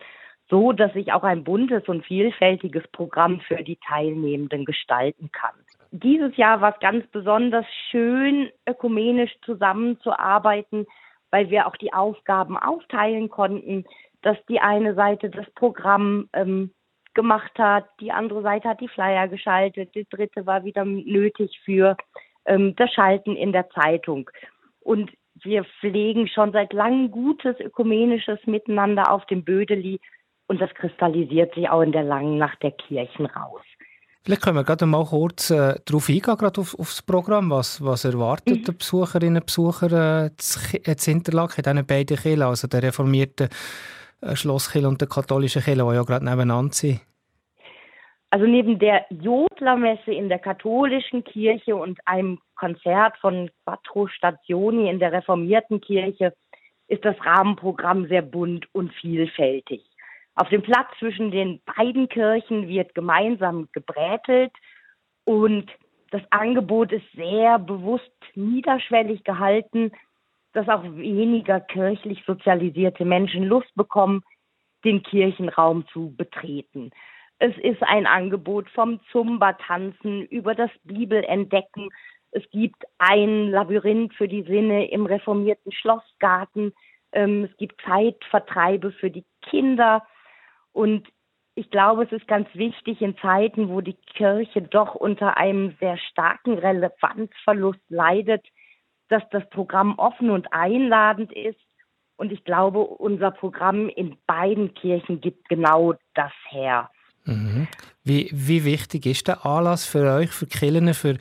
So, 0.49 0.71
dass 0.71 0.95
ich 0.95 1.11
auch 1.11 1.23
ein 1.23 1.43
buntes 1.43 1.83
und 1.87 2.05
vielfältiges 2.05 2.87
Programm 2.93 3.41
für 3.41 3.63
die 3.63 3.77
Teilnehmenden 3.87 4.65
gestalten 4.65 5.29
kann. 5.31 5.55
Dieses 5.91 6.35
Jahr 6.37 6.61
war 6.61 6.73
es 6.73 6.79
ganz 6.79 7.05
besonders 7.07 7.65
schön, 7.89 8.49
ökumenisch 8.67 9.33
zusammenzuarbeiten, 9.43 10.85
weil 11.31 11.49
wir 11.49 11.67
auch 11.67 11.75
die 11.75 11.93
Aufgaben 11.93 12.57
aufteilen 12.57 13.29
konnten, 13.29 13.85
dass 14.23 14.37
die 14.49 14.59
eine 14.59 14.95
Seite 14.95 15.29
das 15.29 15.49
Programm 15.51 16.29
ähm, 16.33 16.71
gemacht 17.13 17.51
hat, 17.59 17.85
die 17.99 18.11
andere 18.11 18.41
Seite 18.41 18.69
hat 18.69 18.81
die 18.81 18.87
Flyer 18.87 19.27
geschaltet, 19.27 19.93
die 19.93 20.07
dritte 20.09 20.45
war 20.45 20.63
wieder 20.63 20.83
nötig 20.85 21.59
für 21.63 21.95
ähm, 22.45 22.75
das 22.75 22.91
Schalten 22.91 23.35
in 23.35 23.51
der 23.51 23.69
Zeitung. 23.69 24.29
Und 24.79 25.11
wir 25.43 25.65
pflegen 25.79 26.27
schon 26.27 26.51
seit 26.51 26.73
langem 26.73 27.11
gutes 27.11 27.59
ökumenisches 27.59 28.39
Miteinander 28.45 29.11
auf 29.11 29.25
dem 29.27 29.43
Bödeli 29.43 29.99
und 30.47 30.61
das 30.61 30.73
kristallisiert 30.73 31.53
sich 31.55 31.69
auch 31.69 31.81
in 31.81 31.91
der 31.91 32.03
langen 32.03 32.37
Nacht 32.37 32.61
der 32.63 32.71
Kirchen 32.71 33.25
raus. 33.27 33.61
Vielleicht 34.23 34.41
können 34.41 34.55
wir 34.55 34.63
gerade 34.63 34.85
mal 34.85 35.05
kurz 35.05 35.49
äh, 35.49 35.75
darauf 35.85 36.07
eingehen, 36.07 36.37
gerade 36.37 36.61
auf, 36.61 36.79
auf 36.79 36.89
das 36.89 37.01
Programm. 37.01 37.49
Was, 37.49 37.83
was 37.83 38.05
erwartet 38.05 38.59
mhm. 38.59 38.63
der 38.63 38.71
Besucherinnen 38.71 39.37
und 39.37 39.45
Besucher 39.45 40.25
äh, 40.25 40.31
zu 40.37 41.11
Interlaken 41.11 41.63
in 41.65 41.75
diesen 41.75 41.85
beiden 41.85 42.17
Kirchen, 42.17 42.41
also 42.41 42.67
der 42.67 42.83
reformierten 42.83 43.47
äh, 43.47 43.49
Schlosskirche 44.35 44.87
und 44.87 45.01
der 45.01 45.07
katholischen 45.07 45.61
Kirche, 45.61 45.83
die 45.83 45.95
ja 45.95 46.03
gerade 46.03 46.25
nebeneinander 46.25 46.73
sind? 46.73 47.01
Also 48.29 48.47
neben 48.47 48.79
der 48.79 49.05
Jodlermesse 49.11 50.11
in 50.11 50.27
der 50.27 50.39
katholischen 50.39 51.23
Kirche 51.23 51.75
und 51.75 51.99
einem 52.05 52.39
Konzert 52.55 53.15
von 53.19 53.51
Quattro 53.63 54.07
Stagioni 54.07 54.89
in 54.89 54.97
der 54.97 55.11
reformierten 55.11 55.79
Kirche 55.81 56.33
ist 56.87 57.05
das 57.05 57.15
Rahmenprogramm 57.23 58.07
sehr 58.07 58.23
bunt 58.23 58.67
und 58.71 58.91
vielfältig. 58.93 59.83
Auf 60.35 60.49
dem 60.49 60.63
Platz 60.63 60.87
zwischen 60.97 61.29
den 61.29 61.61
beiden 61.77 62.09
Kirchen 62.09 62.67
wird 62.67 62.95
gemeinsam 62.95 63.69
gebrätelt 63.71 64.51
und 65.25 65.69
das 66.09 66.23
Angebot 66.31 66.91
ist 66.91 67.05
sehr 67.15 67.59
bewusst 67.59 68.11
niederschwellig 68.33 69.23
gehalten, 69.23 69.91
dass 70.53 70.69
auch 70.69 70.83
weniger 70.83 71.59
kirchlich 71.59 72.23
sozialisierte 72.25 73.05
Menschen 73.05 73.43
Lust 73.43 73.73
bekommen, 73.75 74.23
den 74.85 75.03
Kirchenraum 75.03 75.85
zu 75.87 76.15
betreten. 76.15 76.91
Es 77.39 77.57
ist 77.57 77.81
ein 77.83 78.05
Angebot 78.05 78.69
vom 78.69 78.99
Zumba-Tanzen 79.11 80.25
über 80.27 80.55
das 80.55 80.69
Bibelentdecken. 80.83 81.89
Es 82.31 82.43
gibt 82.51 82.83
ein 82.99 83.49
Labyrinth 83.49 84.13
für 84.13 84.27
die 84.27 84.43
Sinne 84.43 84.89
im 84.89 85.05
reformierten 85.05 85.71
Schlossgarten. 85.71 86.73
Ähm, 87.11 87.45
es 87.49 87.57
gibt 87.57 87.81
Zeitvertreibe 87.81 88.91
für 88.91 89.11
die 89.11 89.25
Kinder. 89.41 90.05
Und 90.71 91.07
ich 91.55 91.69
glaube, 91.69 92.03
es 92.03 92.11
ist 92.11 92.27
ganz 92.27 92.47
wichtig 92.53 93.01
in 93.01 93.17
Zeiten, 93.17 93.69
wo 93.69 93.81
die 93.81 93.97
Kirche 94.15 94.61
doch 94.61 94.95
unter 94.95 95.37
einem 95.37 95.75
sehr 95.79 95.97
starken 95.97 96.57
Relevanzverlust 96.57 97.81
leidet, 97.89 98.45
dass 99.09 99.23
das 99.31 99.47
Programm 99.49 99.95
offen 99.97 100.29
und 100.29 100.51
einladend 100.51 101.31
ist. 101.31 101.59
Und 102.15 102.31
ich 102.31 102.43
glaube, 102.43 102.79
unser 102.79 103.31
Programm 103.31 103.89
in 103.89 104.17
beiden 104.27 104.73
Kirchen 104.73 105.19
gibt 105.19 105.49
genau 105.49 105.93
das 106.13 106.31
her. 106.49 106.89
Mhm. 107.25 107.67
Wie, 108.03 108.29
wie 108.33 108.65
wichtig 108.65 109.05
ist 109.05 109.27
der 109.27 109.45
Anlass 109.45 109.85
für 109.85 110.13
euch, 110.13 110.31
für 110.31 110.45
Kirchen, 110.45 110.93
für, 110.93 111.17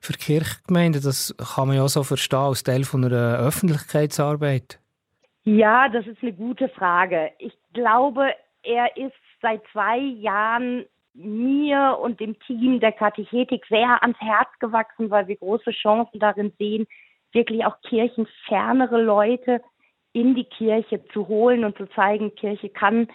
für 0.00 0.12
Kirchgemeinden? 0.12 1.02
Das 1.02 1.34
kann 1.54 1.68
man 1.68 1.76
ja 1.76 1.88
so 1.88 2.02
verstehen 2.02 2.38
als 2.38 2.62
Teil 2.62 2.84
von 2.84 3.04
einer 3.04 3.38
Öffentlichkeitsarbeit. 3.38 4.78
Ja, 5.44 5.88
das 5.88 6.06
ist 6.06 6.22
eine 6.22 6.32
gute 6.32 6.68
Frage. 6.68 7.30
Ich 7.38 7.56
glaube, 7.72 8.30
er 8.62 8.96
ist 8.96 9.14
seit 9.40 9.62
zwei 9.72 9.98
Jahren 9.98 10.84
mir 11.14 11.98
und 12.02 12.20
dem 12.20 12.38
Team 12.40 12.80
der 12.80 12.92
Katechetik 12.92 13.64
sehr 13.68 14.02
ans 14.02 14.20
Herz 14.20 14.48
gewachsen, 14.60 15.10
weil 15.10 15.28
wir 15.28 15.36
große 15.36 15.70
Chancen 15.70 16.18
darin 16.18 16.52
sehen, 16.58 16.86
wirklich 17.36 17.64
auch 17.64 17.80
kirchenfernere 17.82 19.00
Leute 19.00 19.62
in 20.12 20.34
die 20.34 20.44
Kirche 20.44 21.04
zu 21.12 21.28
holen 21.28 21.64
und 21.64 21.76
zu 21.76 21.86
zeigen, 21.90 22.34
Kirche 22.34 22.70
kann 22.70 23.08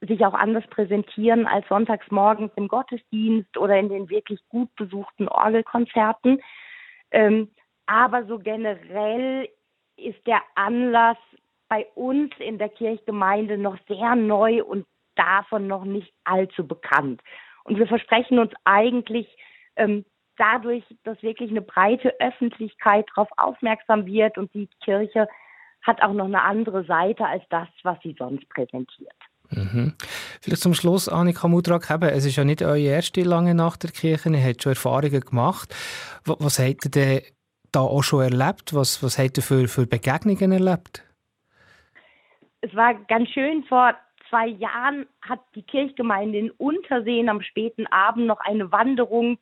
sich 0.00 0.24
auch 0.26 0.34
anders 0.34 0.66
präsentieren 0.68 1.46
als 1.46 1.66
sonntags 1.68 2.10
morgens 2.10 2.50
im 2.56 2.68
Gottesdienst 2.68 3.56
oder 3.56 3.78
in 3.78 3.88
den 3.88 4.10
wirklich 4.10 4.40
gut 4.48 4.74
besuchten 4.74 5.28
Orgelkonzerten. 5.28 6.42
Ähm, 7.12 7.50
aber 7.86 8.24
so 8.26 8.38
generell 8.38 9.48
ist 9.96 10.26
der 10.26 10.42
Anlass 10.54 11.18
bei 11.68 11.86
uns 11.94 12.32
in 12.38 12.58
der 12.58 12.70
Kirchgemeinde 12.70 13.56
noch 13.56 13.76
sehr 13.86 14.16
neu 14.16 14.64
und 14.64 14.86
davon 15.14 15.68
noch 15.68 15.84
nicht 15.84 16.12
allzu 16.24 16.66
bekannt. 16.66 17.22
Und 17.64 17.78
wir 17.78 17.86
versprechen 17.86 18.38
uns 18.38 18.52
eigentlich 18.64 19.28
ähm, 19.76 20.04
dadurch, 20.36 20.84
dass 21.04 21.22
wirklich 21.22 21.50
eine 21.50 21.62
breite 21.62 22.14
Öffentlichkeit 22.20 23.06
darauf 23.14 23.28
aufmerksam 23.36 24.06
wird 24.06 24.38
und 24.38 24.52
die 24.54 24.68
Kirche 24.82 25.28
hat 25.82 26.02
auch 26.02 26.12
noch 26.12 26.26
eine 26.26 26.42
andere 26.42 26.84
Seite 26.84 27.26
als 27.26 27.42
das, 27.48 27.68
was 27.82 27.98
sie 28.02 28.14
sonst 28.18 28.48
präsentiert. 28.50 29.14
Mhm. 29.50 29.94
Vielleicht 30.40 30.62
zum 30.62 30.74
Schluss, 30.74 31.08
Annika 31.08 31.48
Mudrak, 31.48 31.90
es 31.90 32.24
ist 32.24 32.36
ja 32.36 32.44
nicht 32.44 32.62
eure 32.62 32.78
erste 32.78 33.22
lange 33.22 33.54
Nacht 33.54 33.82
der 33.82 33.90
Kirche, 33.90 34.30
ihr 34.30 34.42
habt 34.42 34.62
schon 34.62 34.72
Erfahrungen 34.72 35.20
gemacht. 35.20 35.74
Was, 36.24 36.36
was 36.40 36.58
habt 36.58 36.84
ihr 36.84 36.90
denn 36.90 37.22
da 37.72 37.80
auch 37.80 38.02
schon 38.02 38.22
erlebt? 38.22 38.74
Was, 38.74 39.02
was 39.02 39.18
habt 39.18 39.38
ihr 39.38 39.42
für, 39.42 39.66
für 39.68 39.86
Begegnungen 39.86 40.52
erlebt? 40.52 41.04
Es 42.60 42.74
war 42.76 42.94
ganz 42.94 43.28
schön, 43.30 43.64
vor 43.64 43.94
zwei 44.28 44.46
Jahren 44.46 45.06
hat 45.22 45.40
die 45.54 45.62
Kirchgemeinde 45.62 46.38
in 46.38 46.50
Unterseen 46.52 47.28
am 47.28 47.42
späten 47.42 47.86
Abend 47.88 48.26
noch 48.26 48.40
eine 48.40 48.70
Wanderung 48.70 49.38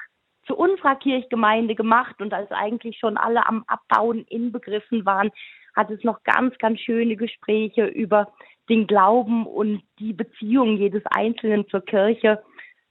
zu 0.49 0.57
unserer 0.57 0.97
Kirchgemeinde 0.97 1.77
gemacht 1.77 2.21
und 2.21 2.35
als 2.35 2.51
eigentlich 2.51 2.99
schon 2.99 3.17
alle 3.17 3.47
am 3.47 3.65
Abbauen 3.69 4.25
inbegriffen 4.25 5.07
waren, 5.07 5.31
hat 5.77 5.91
es 5.91 6.03
noch 6.03 6.25
ganz, 6.25 6.59
ganz 6.59 6.81
schöne 6.81 7.15
Gespräche 7.15 7.87
über 7.87 8.33
den 8.69 8.87
Glauben 8.87 9.47
und 9.47 9.83
die 10.01 10.13
Beziehung 10.13 10.77
jedes 10.77 11.05
Einzelnen 11.07 11.69
zur 11.69 11.85
Kirche 11.85 12.43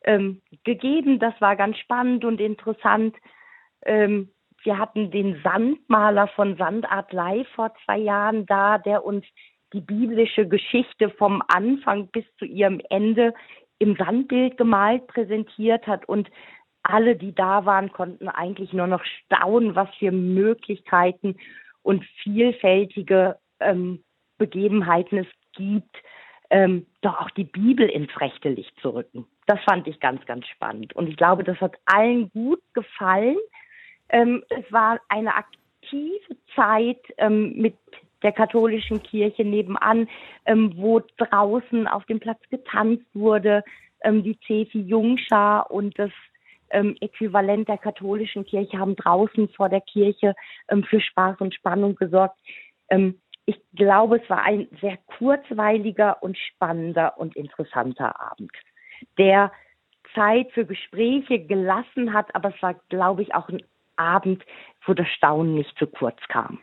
ähm, 0.04 0.42
gegeben. 0.64 1.20
Das 1.20 1.34
war 1.42 1.56
ganz 1.56 1.78
spannend 1.80 2.24
und 2.24 2.40
interessant. 2.40 3.16
Ähm, 3.84 4.30
wir 4.64 4.78
hatten 4.78 5.12
den 5.12 5.40
Sandmaler 5.44 6.28
von 6.30 6.58
Sandart 6.58 7.12
Live 7.12 7.48
vor 7.50 7.74
zwei 7.86 7.98
Jahren 7.98 8.46
da, 8.46 8.78
der 8.78 9.04
uns 9.04 9.26
die 9.74 9.82
biblische 9.82 10.48
Geschichte 10.48 11.10
vom 11.10 11.44
Anfang 11.48 12.08
bis 12.08 12.26
zu 12.38 12.46
ihrem 12.46 12.82
Ende 12.90 13.34
im 13.80 13.96
Sandbild 13.96 14.58
gemalt 14.58 15.08
präsentiert 15.08 15.86
hat 15.88 16.08
und 16.08 16.30
alle, 16.88 17.16
die 17.16 17.34
da 17.34 17.66
waren, 17.66 17.92
konnten 17.92 18.28
eigentlich 18.30 18.74
nur 18.74 18.88
noch 18.88 19.04
staunen, 19.04 19.76
was 19.76 19.90
für 19.96 20.12
Möglichkeiten 20.12 21.36
und 21.84 22.04
vielfältige 22.24 23.38
ähm, 23.60 24.04
Begebenheiten 24.38 25.20
es 25.20 25.28
gibt, 25.54 25.96
ähm, 26.50 26.86
doch 27.02 27.20
auch 27.20 27.32
die 27.32 27.44
Bibel 27.44 27.90
ins 27.90 28.20
rechte 28.20 28.50
Licht 28.50 28.74
zu 28.82 28.92
rücken. 28.92 29.26
Das 29.48 29.60
fand 29.64 29.88
ich 29.88 30.00
ganz, 30.00 30.26
ganz 30.26 30.48
spannend. 30.48 30.96
Und 30.96 31.08
ich 31.08 31.18
glaube, 31.18 31.44
das 31.44 31.60
hat 31.60 31.76
allen 31.86 32.30
gut 32.32 32.62
gefallen. 32.74 33.38
Ähm, 34.10 34.44
es 34.50 34.72
war 34.72 35.00
eine 35.10 35.36
aktive 35.36 36.38
Zeit 36.56 37.02
ähm, 37.18 37.54
mit 37.58 37.76
der 38.24 38.32
katholischen 38.32 39.04
Kirche 39.04 39.44
nebenan, 39.44 40.08
ähm, 40.46 40.74
wo 40.76 41.02
draußen 41.18 41.88
auf 41.88 42.06
dem 42.06 42.20
Platz 42.20 42.42
getanzt 42.50 43.06
wurde, 43.14 43.64
ähm, 44.02 44.24
die 44.24 44.38
Cefi 44.46 44.82
Jungschar 44.82 45.70
und 45.70 45.98
das 46.00 46.12
ähm, 46.72 46.96
Äquivalent 47.02 47.68
der 47.68 47.78
katholischen 47.78 48.46
Kirche 48.46 48.80
haben 48.80 48.96
draußen 48.96 49.50
vor 49.50 49.70
der 49.70 49.82
Kirche 49.82 50.36
ähm, 50.70 50.84
für 50.84 51.02
Spaß 51.02 51.40
und 51.40 51.54
Spannung 51.54 51.96
gesorgt. 51.96 52.40
Ähm, 52.90 53.20
ich 53.46 53.60
glaube, 53.76 54.20
es 54.22 54.30
war 54.30 54.44
ein 54.44 54.68
sehr 54.82 54.98
kurzweiliger 55.18 56.22
und 56.22 56.38
spannender 56.38 57.18
und 57.18 57.36
interessanter 57.36 58.20
Abend, 58.20 58.52
der 59.18 59.52
Zeit 60.14 60.52
für 60.52 60.66
Gespräche 60.66 61.40
gelassen 61.40 62.14
hat, 62.14 62.34
aber 62.36 62.54
es 62.54 62.62
war, 62.62 62.76
glaube 62.90 63.22
ich, 63.22 63.34
auch 63.34 63.48
ein 63.50 63.64
Abend, 63.96 64.44
wo 64.86 64.94
das 64.94 65.08
Staunen 65.10 65.56
nicht 65.56 65.78
zu 65.78 65.88
kurz 65.88 66.20
kam. 66.28 66.60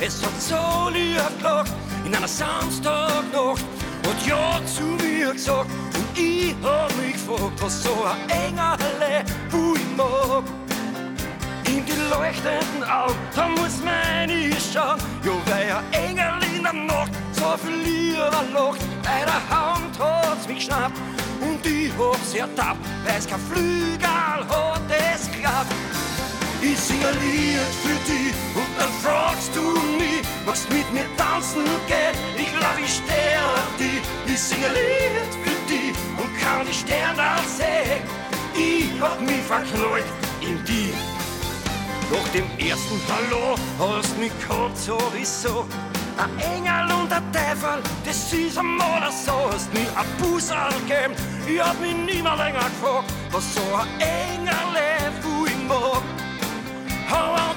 Es 0.00 0.22
hat 0.22 0.40
so 0.40 0.90
lieb 0.90 1.20
gelacht 1.38 1.72
in 2.04 2.14
einer 2.14 2.28
Samstagnacht. 2.28 3.64
Und 4.04 4.26
ja 4.26 4.60
zu 4.64 4.82
mir 4.82 5.32
gesagt 5.32 5.68
und 5.94 6.18
ich 6.18 6.54
hab 6.62 6.96
mich 6.96 7.12
gefragt, 7.14 7.60
was 7.60 7.82
so 7.82 8.04
ein 8.04 8.30
Engel, 8.30 9.24
wo 9.50 9.74
ich 9.74 9.96
mag. 9.96 10.44
In 11.66 11.84
die 11.84 11.92
leuchtenden 12.10 12.88
Augen, 12.88 13.14
da 13.34 13.48
muss 13.48 13.82
meine 13.84 14.50
schauen. 14.72 14.98
Ja, 15.24 15.32
weil 15.46 15.70
ein 15.70 16.08
Engel 16.08 16.56
in 16.56 16.62
der 16.62 16.72
Nacht 16.72 17.12
so 17.32 17.56
viel 17.56 17.76
Lieder 17.76 18.30
lacht. 18.54 18.80
Bei 19.02 19.24
der 19.24 19.42
Hand 19.50 19.98
hat's 19.98 20.46
mich 20.46 20.58
geschnappt 20.58 20.96
und 21.40 21.66
ich 21.66 21.92
hab's 21.98 22.34
ertappt, 22.34 22.80
weil's 23.04 23.26
kein 23.26 23.40
Flügel 23.40 24.08
hat, 24.08 24.80
es 24.88 25.30
klappt. 25.30 25.87
Ich 26.60 26.78
sing 26.78 26.98
ein 27.04 27.14
Lied 27.20 27.60
für 27.84 28.10
dich 28.10 28.34
und 28.54 28.66
dann 28.78 28.90
fragst 29.02 29.54
du 29.54 29.62
mich, 29.96 30.26
was 30.44 30.68
mit 30.70 30.92
mir 30.92 31.06
tanzen 31.16 31.64
geht. 31.86 32.16
Ich 32.36 32.50
glaub, 32.50 32.76
ich 32.78 33.00
auf 33.38 33.76
dich. 33.78 34.02
Ich 34.26 34.40
sing 34.40 34.58
ein 34.64 34.72
Lied 34.74 35.32
für 35.44 35.72
dich 35.72 35.94
und 36.16 36.30
kann 36.40 36.66
die 36.66 36.74
Sterne 36.74 37.38
sehen. 37.46 38.02
Ich 38.54 39.00
hab 39.00 39.20
mich 39.20 39.42
verknallt 39.46 40.04
in 40.40 40.64
dich. 40.64 40.94
Nach 42.10 42.28
dem 42.32 42.46
ersten 42.58 43.00
Hallo 43.08 43.54
hast 43.78 44.18
mich 44.18 44.32
gehabt 44.40 44.76
sowieso. 44.76 45.64
Ein 46.16 46.36
Engel 46.40 46.92
und 46.96 47.12
ein 47.12 47.32
Teufel, 47.32 47.80
das 48.04 48.32
ist 48.32 48.58
einmal 48.58 49.08
so. 49.12 49.50
Hast 49.52 49.72
mir 49.72 49.86
ein 49.94 50.06
Busserl 50.18 50.72
gegeben, 50.88 51.14
ich 51.46 51.60
hab 51.62 51.80
mich 51.80 51.94
nie 51.94 52.20
mehr 52.20 52.36
länger 52.36 52.64
gefragt, 52.70 53.12
was 53.30 53.54
so 53.54 53.60
ein 53.76 54.00
Engel, 54.00 54.38
mag. 54.72 54.87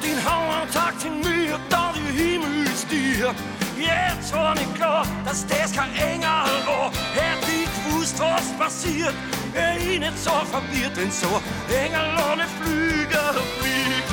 Holland 0.02 0.06
in 0.06 0.26
Holland 0.26 0.74
tagt 0.74 1.06
in 1.06 1.20
mir 1.20 1.60
da 1.70 1.94
die 1.94 2.18
Himmelstier. 2.18 3.34
Jetzt 3.78 4.34
war 4.34 4.54
mir 4.56 4.74
klar, 4.76 5.06
dass 5.26 5.46
das 5.48 5.72
kein 5.72 5.94
Engel 5.96 6.24
war. 6.66 6.92
Hätte 7.14 7.52
ich 7.52 7.70
gewusst, 7.86 8.20
was 8.20 8.52
passiert, 8.58 9.14
wär 9.54 9.78
ich 9.78 10.00
nicht 10.00 10.18
so 10.18 10.32
verwirrt, 10.52 10.96
wenn 10.96 11.12
so 11.12 11.42
Engel 11.70 12.10
ohne 12.32 12.46
Flügel 12.60 13.42
fliegt. 13.60 14.10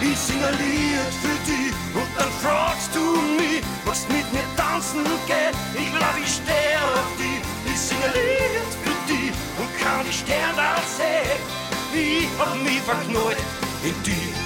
Ich 0.00 0.18
sing 0.18 0.42
ein 0.44 0.54
Lied 0.58 1.12
für 1.22 1.38
dich 1.50 1.74
und 1.94 2.10
dann 2.16 2.30
fragst 2.42 2.94
du 2.94 3.20
mich, 3.36 3.62
was 3.84 4.06
mit 4.08 4.30
mir 4.32 4.46
tanzen 4.56 5.04
geht. 5.26 5.54
Ich 5.74 5.90
glaub, 5.90 6.16
ich 6.22 6.34
steh 6.34 6.76
auf 6.76 7.10
dich. 7.18 7.40
Ich 7.72 7.80
sing 7.80 7.98
ein 8.04 8.12
Lied 8.12 8.70
für 8.82 9.12
dich 9.12 9.32
und 9.58 9.70
kann 9.80 10.04
die 10.06 10.12
Sterne 10.12 10.76
sehen. 10.96 11.40
Ich 11.94 12.28
hab 12.38 12.54
mich 12.62 12.80
verknallt 12.82 13.38
in 13.82 14.02
dich. 14.02 14.45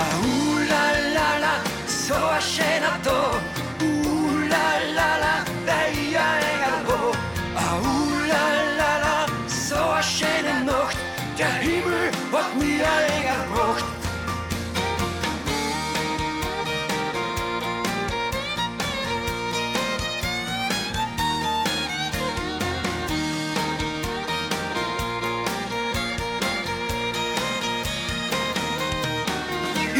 Ah, 0.00 0.14
là 0.70 0.92
là 1.16 1.38
là, 1.40 1.54
so 1.88 2.14
a 2.14 2.38
to, 3.02 3.18
Ooh 3.82 4.48
là 4.48 4.78
là 4.94 5.18
là. 5.18 5.47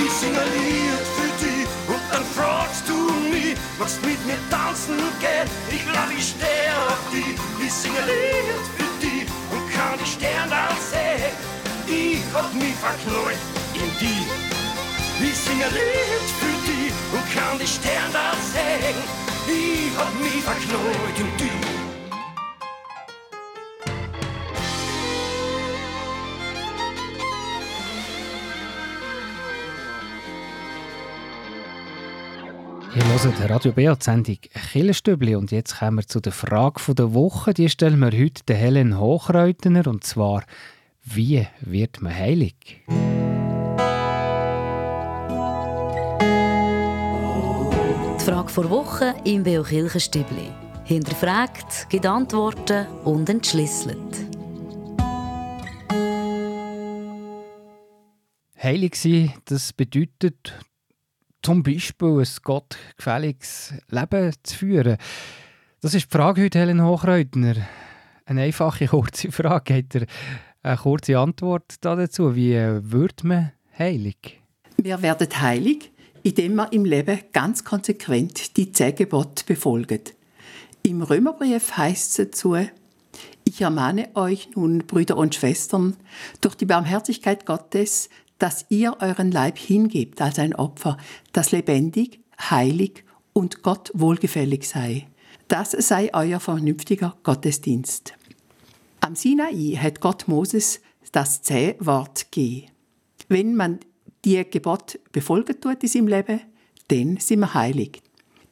Ich 0.08 0.14
sing 0.14 0.34
ein 0.34 0.48
Lied 0.56 1.04
für 1.18 1.44
dich 1.44 1.68
und 1.86 2.00
dann 2.10 2.24
fragst 2.24 2.88
du 2.88 2.96
mich, 3.28 3.56
was 3.78 4.00
mit 4.00 4.18
mir 4.24 4.38
tanzen 4.48 4.96
geht. 5.20 5.48
Ich 5.68 5.84
glaub, 5.84 6.08
ich 6.16 6.28
steh 6.32 6.64
auf 6.88 7.02
dich. 7.12 7.36
Ich 7.60 7.72
sing 7.72 7.92
ein 7.92 8.06
Lied 8.08 8.64
für 8.76 8.90
dich 9.04 9.28
und 9.52 9.70
kann 9.70 9.98
die 10.00 10.08
Sterne 10.08 10.72
sehen. 10.90 11.36
Ich 11.86 12.24
hab 12.32 12.54
mich 12.54 12.74
verknallt 12.76 13.36
in 13.74 13.90
die. 14.00 14.24
Ich 15.28 15.36
sing 15.36 15.58
Lied 15.58 16.28
für 16.40 16.56
dich 16.66 16.92
und 17.12 17.24
kann 17.34 17.58
die 17.58 17.66
Sterne 17.66 18.32
sehen. 18.52 18.96
Ich 19.46 19.92
hab 19.98 20.12
mich 20.18 20.42
verknallt 20.42 21.18
in 21.18 21.36
die. 21.36 21.77
Ihr 32.98 33.04
hört 33.22 33.48
Radio 33.48 33.70
BA 33.70 33.94
die 33.94 34.04
Sendung 34.04 34.38
Killenstübli 34.72 35.36
und 35.36 35.52
jetzt 35.52 35.78
kommen 35.78 35.98
wir 35.98 36.06
zu 36.08 36.18
der 36.18 36.32
Frage 36.32 36.94
der 36.96 37.14
Woche. 37.14 37.54
Die 37.54 37.68
stellen 37.68 38.00
wir 38.00 38.10
heute 38.10 38.42
der 38.48 38.56
Helen 38.56 38.98
Hochreutner 38.98 39.86
und 39.86 40.02
zwar, 40.02 40.42
wie 41.04 41.46
wird 41.60 42.02
man 42.02 42.12
heilig? 42.12 42.82
Die 48.18 48.24
Frage 48.24 48.48
vor 48.48 48.68
Woche 48.68 49.14
im 49.24 49.44
Beo 49.44 49.62
Kirchenstübli. 49.62 50.50
Hinterfragt, 50.82 51.88
gibt 51.90 52.04
Antworten 52.04 52.84
und 53.04 53.30
entschlüsselt. 53.30 54.26
Heilig 58.60 58.96
sein, 58.96 59.34
das 59.44 59.72
bedeutet 59.72 60.58
zum 61.48 61.62
Beispiel 61.62 62.20
ein 62.20 62.28
gottgefälliges 62.42 63.72
Leben 63.88 64.34
zu 64.42 64.54
führen. 64.54 64.98
Das 65.80 65.94
ist 65.94 66.12
die 66.12 66.14
Frage 66.14 66.42
heute, 66.42 66.58
Helen 66.58 66.84
Hochreutner. 66.84 67.54
Eine 68.26 68.42
einfache, 68.42 68.86
kurze 68.88 69.32
Frage. 69.32 69.76
Hat 69.78 69.94
er 69.94 70.06
eine 70.62 70.76
kurze 70.76 71.16
Antwort 71.16 71.76
dazu? 71.80 72.36
Wie 72.36 72.52
wird 72.52 73.24
man 73.24 73.52
heilig? 73.78 74.42
Wir 74.76 75.00
werden 75.00 75.40
heilig, 75.40 75.90
indem 76.22 76.56
wir 76.56 76.70
im 76.70 76.84
Leben 76.84 77.18
ganz 77.32 77.64
konsequent 77.64 78.58
die 78.58 78.70
zehn 78.70 78.94
befolgen. 79.46 80.00
Im 80.82 81.00
Römerbrief 81.00 81.78
heißt 81.78 82.10
es 82.10 82.30
dazu, 82.30 82.56
ich 83.44 83.62
ermahne 83.62 84.10
euch 84.16 84.50
nun, 84.54 84.80
Brüder 84.80 85.16
und 85.16 85.34
Schwestern, 85.34 85.96
durch 86.42 86.56
die 86.56 86.66
Barmherzigkeit 86.66 87.46
Gottes, 87.46 88.10
dass 88.38 88.66
ihr 88.68 88.96
euren 89.00 89.30
Leib 89.30 89.58
hingebt 89.58 90.20
als 90.22 90.38
ein 90.38 90.54
Opfer, 90.54 90.96
das 91.32 91.52
lebendig, 91.52 92.20
heilig 92.38 93.04
und 93.32 93.62
Gott 93.62 93.90
wohlgefällig 93.94 94.68
sei. 94.68 95.08
Das 95.48 95.72
sei 95.72 96.10
euer 96.12 96.40
vernünftiger 96.40 97.16
Gottesdienst. 97.22 98.14
Am 99.00 99.16
Sinai 99.16 99.78
hat 99.80 100.00
Gott 100.00 100.28
Moses 100.28 100.80
das 101.12 101.42
Zehn-Wort 101.42 102.30
gegeben. 102.30 102.70
Wenn 103.28 103.54
man 103.54 103.80
die 104.24 104.44
Gebot 104.48 104.98
befolgen 105.12 105.60
tut 105.60 105.82
in 105.82 105.88
seinem 105.88 106.08
Leben, 106.08 106.40
dann 106.88 107.18
sind 107.18 107.40
wir 107.40 107.54
heilig. 107.54 108.02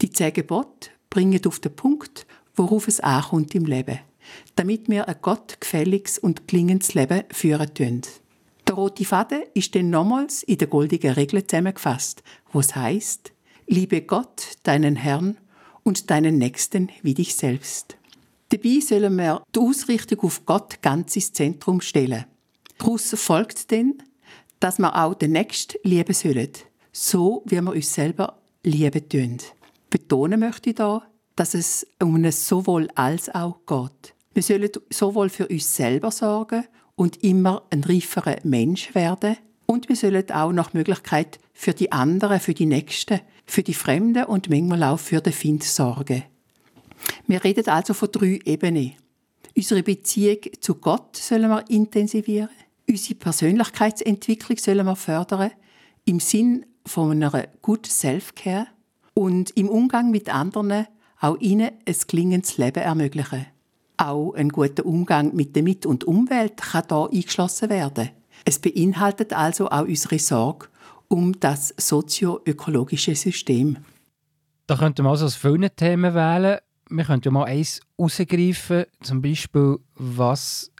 Die 0.03 0.11
zehn 0.11 0.33
Gebote 0.33 0.91
bringen 1.11 1.41
auf 1.47 1.59
den 1.59 1.75
Punkt, 1.75 2.27
worauf 2.55 2.89
es 2.89 3.01
ankommt 3.01 3.55
im 3.55 3.65
Leben, 3.65 3.99
damit 4.55 4.89
wir 4.89 5.09
ein 5.09 5.17
gottgefälliges 5.21 6.19
und 6.19 6.47
klingendes 6.47 6.95
Leben 6.95 7.25
führen 7.31 7.73
können. 7.75 8.03
Der 8.67 8.75
rote 8.75 9.05
Faden 9.05 9.43
ist 9.55 9.75
dann 9.75 9.91
nochmals 9.91 10.43
in 10.43 10.59
der 10.59 10.67
goldigen 10.67 11.13
Regel 11.13 11.47
zusammengefasst, 11.47 12.23
wo 12.53 12.61
es 12.61 12.75
heißt: 12.75 13.33
Liebe 13.69 14.03
Gott, 14.03 14.57
deinen 14.65 14.97
Herrn 14.97 15.39
und 15.85 16.11
deinen 16.11 16.39
Nächsten 16.39 16.91
wie 17.03 17.15
dich 17.15 17.37
selbst. 17.37 17.97
Dabei 18.49 18.81
sollen 18.81 19.17
wir 19.17 19.43
die 19.55 19.61
Ausrichtung 19.61 20.21
auf 20.21 20.45
Gott 20.47 20.83
ganz 20.83 21.15
ins 21.15 21.33
Zentrum 21.33 21.81
stellen. 21.81 22.25
Daraus 22.79 23.15
folgt 23.17 23.71
dann, 23.71 23.95
dass 24.61 24.79
wir 24.79 24.97
auch 24.97 25.15
den 25.15 25.33
Nächsten 25.33 25.79
lieben 25.85 26.13
sollen, 26.13 26.51
so 26.93 27.43
wie 27.47 27.61
wir 27.61 27.73
uns 27.73 27.95
selber 27.95 28.39
lieben 28.63 29.09
tun. 29.09 29.39
Betonen 29.91 30.41
möchte 30.41 30.71
ich 30.71 30.77
da, 30.77 31.07
dass 31.37 31.55
es 31.55 31.87
um 32.03 32.17
ein 32.17 32.33
sowohl 32.33 32.89
als 32.95 33.33
auch 33.33 33.61
geht. 33.67 34.15
Wir 34.35 34.43
sollen 34.43 34.71
sowohl 34.91 35.29
für 35.29 35.47
uns 35.47 35.75
selber 35.75 36.11
sorgen 36.11 36.65
und 36.97 37.23
immer 37.23 37.63
ein 37.71 37.85
reiferer 37.85 38.39
Mensch 38.43 38.95
werden. 38.95 39.37
Und 39.67 39.89
wir 39.89 39.97
sollen 39.97 40.31
auch 40.31 40.53
nach 40.53 40.75
Möglichkeit 40.75 41.39
für 41.53 41.73
die 41.73 41.93
anderen, 41.93 42.41
für 42.41 42.55
die 42.55 42.67
Nächsten, 42.67 43.21
für 43.47 43.63
die 43.63 43.75
Fremden 43.75 44.25
und 44.25 44.49
manchmal 44.49 44.83
auch 44.83 44.99
für 44.99 45.21
den 45.21 45.33
Find 45.33 45.63
sorgen. 45.63 46.25
Wir 47.27 47.45
reden 47.45 47.69
also 47.69 47.95
von 47.95 48.11
drei 48.11 48.41
Ebenen. 48.45 48.93
Unsere 49.55 49.83
Beziehung 49.83 50.39
zu 50.61 50.77
Gott 50.77 51.17
sollen 51.17 51.49
wir 51.49 51.69
intensivieren. 51.71 52.51
Unsere 52.89 53.15
Persönlichkeitsentwicklung 53.15 54.59
sollen 54.59 54.87
wir 54.87 54.97
fördern. 54.97 55.51
Im 56.05 56.21
Sinn 56.21 56.67
von 56.85 57.11
einer 57.23 57.49
Good 57.63 57.87
Self-Care. 57.87 58.69
Und 59.15 59.51
im 59.57 59.69
Umgang 59.69 60.11
mit 60.11 60.33
anderen 60.33 60.87
auch 61.21 61.39
ihnen 61.39 61.71
ein 61.87 61.95
klingendes 62.07 62.59
Leben 62.59 62.83
ermöglichen. 62.83 63.47
Auch 63.97 64.35
ein 64.35 64.51
guter 64.51 64.85
Umgang 64.85 65.35
mit 65.35 65.57
der 65.57 65.63
Mit- 65.63 65.87
und 65.87 66.05
Umwelt 66.05 66.59
kann 66.59 66.85
hier 66.89 67.09
eingeschlossen 67.11 67.71
werden. 67.71 68.11
Es 68.45 68.59
beinhaltet 68.59 69.33
also 69.33 69.71
auch 69.71 69.87
unsere 69.87 70.19
Sorge 70.19 70.69
um 71.09 71.39
das 71.39 71.75
sozioökologische 71.77 73.15
System. 73.15 73.79
Da 74.67 74.77
könnte 74.77 75.03
man 75.03 75.13
also 75.13 75.27
aus 75.27 75.37
vielen 75.37 75.71
Themen 75.77 76.15
wählen. 76.15 76.59
Wir 76.89 77.05
könnten 77.05 77.29
ja 77.29 77.31
mal 77.33 77.45
eins 77.45 77.81
herausgreifen, 77.97 78.87
zum 79.03 79.23
Beispiel, 79.23 79.79
was 79.95 80.71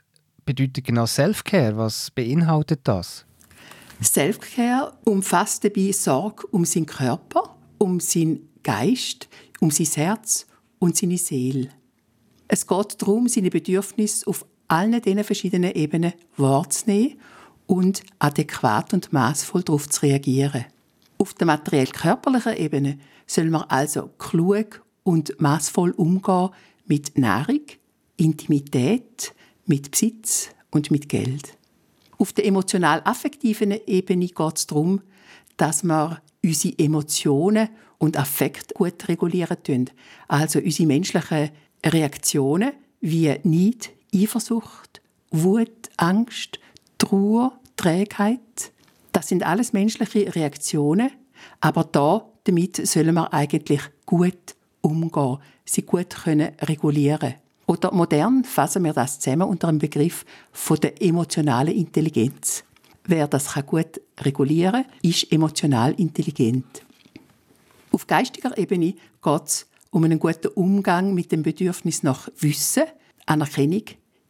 bedeutet 0.45 0.85
genau 0.85 1.05
Self-Care? 1.05 1.77
Was 1.77 2.11
beinhaltet 2.11 2.81
das? 2.83 3.25
Self-Care 4.01 4.93
umfasst 5.05 5.63
dabei 5.63 5.91
Sorge 5.91 6.45
um 6.47 6.65
seinen 6.65 6.85
Körper, 6.85 7.55
um 7.77 7.99
seinen 7.99 8.49
Geist, 8.63 9.27
um 9.59 9.71
sein 9.71 9.87
Herz 9.87 10.45
und 10.79 10.95
seine 10.95 11.17
Seele. 11.17 11.69
Es 12.47 12.67
geht 12.67 13.01
darum, 13.01 13.27
seine 13.27 13.49
Bedürfnisse 13.49 14.27
auf 14.27 14.45
allen 14.67 15.01
diesen 15.01 15.23
verschiedenen 15.23 15.73
Ebenen 15.73 16.13
wahrzunehmen 16.37 17.19
und 17.65 18.03
adäquat 18.19 18.93
und 18.93 19.11
maßvoll 19.11 19.63
darauf 19.63 19.89
zu 19.89 20.01
reagieren. 20.03 20.65
Auf 21.17 21.33
der 21.33 21.47
materiell-körperlichen 21.47 22.57
Ebene 22.57 22.99
soll 23.25 23.49
man 23.49 23.63
also 23.63 24.09
klug 24.17 24.83
und 25.03 25.39
maßvoll 25.41 25.91
umgehen 25.91 26.49
mit 26.85 27.17
Nahrung, 27.17 27.61
Intimität, 28.15 29.33
mit 29.65 29.91
Besitz 29.91 30.49
und 30.71 30.91
mit 30.91 31.09
Geld. 31.09 31.57
Auf 32.17 32.33
der 32.33 32.45
emotional-affektiven 32.45 33.71
Ebene 33.85 34.27
geht 34.27 34.57
es 34.57 34.67
darum, 34.67 35.01
dass 35.57 35.83
wir 35.83 36.21
unsere 36.43 36.79
Emotionen 36.79 37.69
und 37.97 38.17
Affekt 38.17 38.73
gut 38.73 39.07
regulieren 39.07 39.61
tun. 39.63 39.89
Also 40.27 40.59
unsere 40.59 40.87
menschlichen 40.87 41.49
Reaktionen 41.85 42.73
wie 43.01 43.33
Neid, 43.43 43.91
Eifersucht, 44.13 45.01
Wut, 45.31 45.89
Angst, 45.97 46.59
Trauer, 46.97 47.59
Trägheit. 47.75 48.71
Das 49.11 49.27
sind 49.27 49.43
alles 49.43 49.73
menschliche 49.73 50.33
Reaktionen, 50.35 51.11
aber 51.61 51.83
da 51.83 52.25
damit 52.47 52.87
sollen 52.87 53.13
wir 53.13 53.33
eigentlich 53.33 53.81
gut 54.05 54.55
umgehen, 54.81 55.37
sie 55.65 55.81
gut 55.81 56.09
können 56.23 56.53
regulieren. 56.61 57.35
Oder 57.65 57.91
modern 57.91 58.45
fassen 58.45 58.85
wir 58.85 58.93
das 58.93 59.19
zusammen 59.19 59.49
unter 59.49 59.67
dem 59.67 59.79
Begriff 59.79 60.23
von 60.53 60.77
der 60.77 61.01
emotionalen 61.01 61.75
Intelligenz. 61.75 62.63
Wer 63.03 63.27
das 63.27 63.53
gut 63.65 63.99
regulieren 64.21 64.83
kann, 64.83 64.91
ist 65.01 65.29
emotional 65.31 65.93
intelligent. 65.93 66.83
Auf 67.91 68.07
geistiger 68.07 68.57
Ebene 68.57 68.93
geht 69.21 69.43
es 69.45 69.67
um 69.91 70.03
einen 70.03 70.19
guten 70.19 70.47
Umgang 70.49 71.13
mit 71.13 71.31
dem 71.31 71.43
Bedürfnis 71.43 72.03
nach 72.03 72.29
Wissen, 72.39 72.83
Anerkennung, 73.25 73.83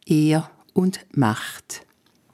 Ehr 0.06 0.50
und 0.72 1.00
Macht. 1.16 1.86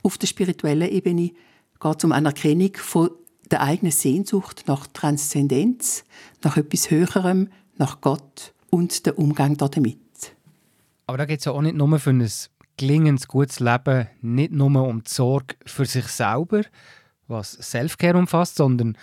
Auf 0.03 0.19
der 0.19 0.27
spirituellen 0.27 0.91
Ebene 0.91 1.33
geht 1.81 1.99
es 1.99 2.05
um 2.05 2.13
Anerkennung 2.13 2.73
von 2.77 3.11
der 3.51 3.63
eigenen 3.63 3.93
Sehnsucht 3.93 4.65
nach 4.67 4.87
Transzendenz, 4.87 6.05
nach 6.43 6.57
etwas 6.57 6.91
Höherem, 6.91 7.49
nach 7.77 8.01
Gott 8.01 8.53
und 8.71 9.07
der 9.07 9.19
Umgang 9.19 9.57
damit. 9.57 9.99
Aber 11.07 11.19
da 11.19 11.27
geht 11.27 11.41
es 11.41 11.45
ja 11.45 11.53
auch 11.53 11.63
nicht 11.63 11.77
nur 11.77 11.99
für 11.99 12.11
ein 12.11 12.29
gelingendes 12.77 13.29
gutes 13.29 13.61
Leben 13.61 14.09
nicht 14.21 14.53
nur 14.53 14.83
um 14.83 15.05
die 15.05 15.11
Sorge 15.11 15.57
für 15.65 15.85
sich 15.85 16.07
selber, 16.07 16.63
was 17.29 17.53
Selfcare 17.53 18.19
umfasst, 18.19 18.57
sondern 18.57 18.97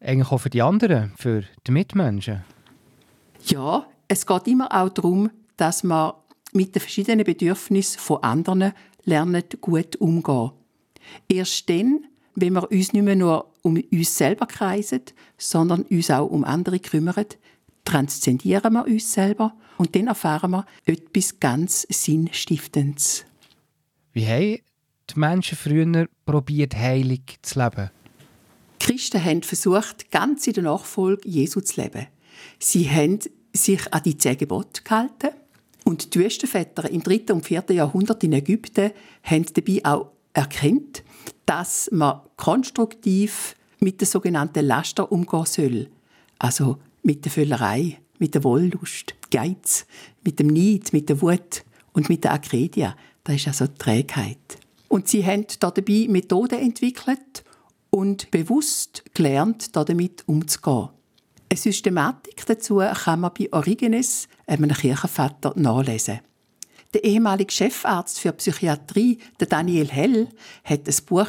eigentlich 0.00 0.30
auch 0.30 0.38
für 0.38 0.50
die 0.50 0.62
anderen, 0.62 1.12
für 1.16 1.44
die 1.66 1.72
Mitmenschen. 1.72 2.44
Ja, 3.46 3.86
es 4.08 4.26
geht 4.26 4.46
immer 4.46 4.72
auch 4.72 4.88
darum, 4.90 5.30
dass 5.56 5.82
man 5.82 6.12
mit 6.52 6.74
den 6.74 6.80
verschiedenen 6.80 7.24
Bedürfnissen 7.24 7.98
von 7.98 8.22
anderen 8.22 8.72
lernen, 9.04 9.42
gut 9.60 9.96
umgehen. 9.96 10.52
Erst 11.28 11.68
dann, 11.68 12.06
wenn 12.34 12.52
wir 12.52 12.70
uns 12.70 12.92
nicht 12.92 13.02
mehr 13.02 13.16
nur 13.16 13.52
um 13.62 13.82
uns 13.90 14.16
selber 14.16 14.46
kreisen, 14.46 15.02
sondern 15.38 15.82
uns 15.82 16.10
auch 16.10 16.26
um 16.26 16.44
andere 16.44 16.78
kümmern, 16.78 17.26
transzendieren 17.84 18.72
wir 18.72 18.86
uns 18.86 19.12
selber 19.12 19.54
und 19.76 19.94
dann 19.96 20.06
erfahren 20.06 20.52
wir 20.52 20.66
etwas 20.84 21.40
ganz 21.40 21.86
Sinnstiftendes. 21.88 23.24
Wie 24.12 24.26
haben 24.26 24.58
die 25.10 25.18
Menschen 25.18 25.58
früher 25.58 26.06
probiert, 26.24 26.76
heilig 26.76 27.38
zu 27.42 27.58
leben? 27.60 27.90
Die 28.80 28.86
Christen 28.86 29.24
haben 29.24 29.42
versucht, 29.42 30.10
ganz 30.10 30.46
in 30.46 30.54
der 30.54 30.64
Nachfolge 30.64 31.28
Jesu 31.28 31.60
zu 31.60 31.80
leben. 31.80 32.06
Sie 32.58 32.88
haben 32.88 33.18
sich 33.52 33.92
an 33.92 34.02
die 34.04 34.16
zehn 34.16 34.36
Gebote 34.36 34.82
gehalten 34.82 35.30
und 35.84 36.14
die 36.14 36.20
Wüstenväter 36.20 36.90
im 36.90 37.02
3. 37.02 37.32
und 37.32 37.44
4. 37.44 37.64
Jahrhundert 37.70 38.22
in 38.24 38.32
Ägypten 38.32 38.92
haben 39.22 39.46
dabei 39.54 39.80
auch 39.84 40.10
erkannt, 40.32 41.02
dass 41.46 41.90
man 41.92 42.20
konstruktiv 42.36 43.56
mit 43.80 44.00
den 44.00 44.06
sogenannten 44.06 44.64
Laster 44.64 45.10
umgehen 45.10 45.46
soll. 45.46 45.88
Also 46.38 46.78
mit 47.02 47.24
der 47.24 47.32
Völlerei, 47.32 47.98
mit 48.18 48.34
der 48.34 48.44
Wollust, 48.44 49.14
Geiz, 49.30 49.86
mit 50.24 50.38
dem 50.38 50.46
Neid, 50.46 50.92
mit 50.92 51.08
der 51.08 51.20
Wut 51.20 51.64
und 51.92 52.08
mit 52.08 52.24
der 52.24 52.32
Akredia. 52.32 52.96
Das 53.24 53.36
ist 53.36 53.48
also 53.48 53.66
die 53.66 53.78
Trägheit. 53.78 54.58
Und 54.88 55.08
sie 55.08 55.24
haben 55.24 55.46
dabei 55.58 56.06
Methoden 56.08 56.58
entwickelt 56.58 57.44
und 57.90 58.30
bewusst 58.30 59.04
gelernt, 59.14 59.74
damit 59.74 60.22
umzugehen. 60.26 60.90
Eine 61.52 61.58
Systematik 61.58 62.46
dazu 62.46 62.78
kann 62.78 63.20
man 63.20 63.30
bei 63.38 63.52
Origenes, 63.52 64.26
einem 64.46 64.72
Kirchenvater, 64.72 65.52
nachlesen. 65.54 66.20
Der 66.94 67.04
ehemalige 67.04 67.52
Chefarzt 67.52 68.20
für 68.20 68.32
Psychiatrie, 68.32 69.18
der 69.38 69.48
Daniel 69.48 69.86
Hell, 69.90 70.28
hat 70.64 70.88
ein 70.88 71.04
Buch 71.04 71.28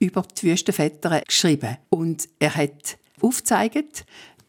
über 0.00 0.22
die 0.22 0.48
Wüstenväter 0.48 1.20
geschrieben. 1.20 1.76
Und 1.88 2.28
er 2.40 2.56
hat 2.56 2.98
aufgezeigt, 3.20 4.06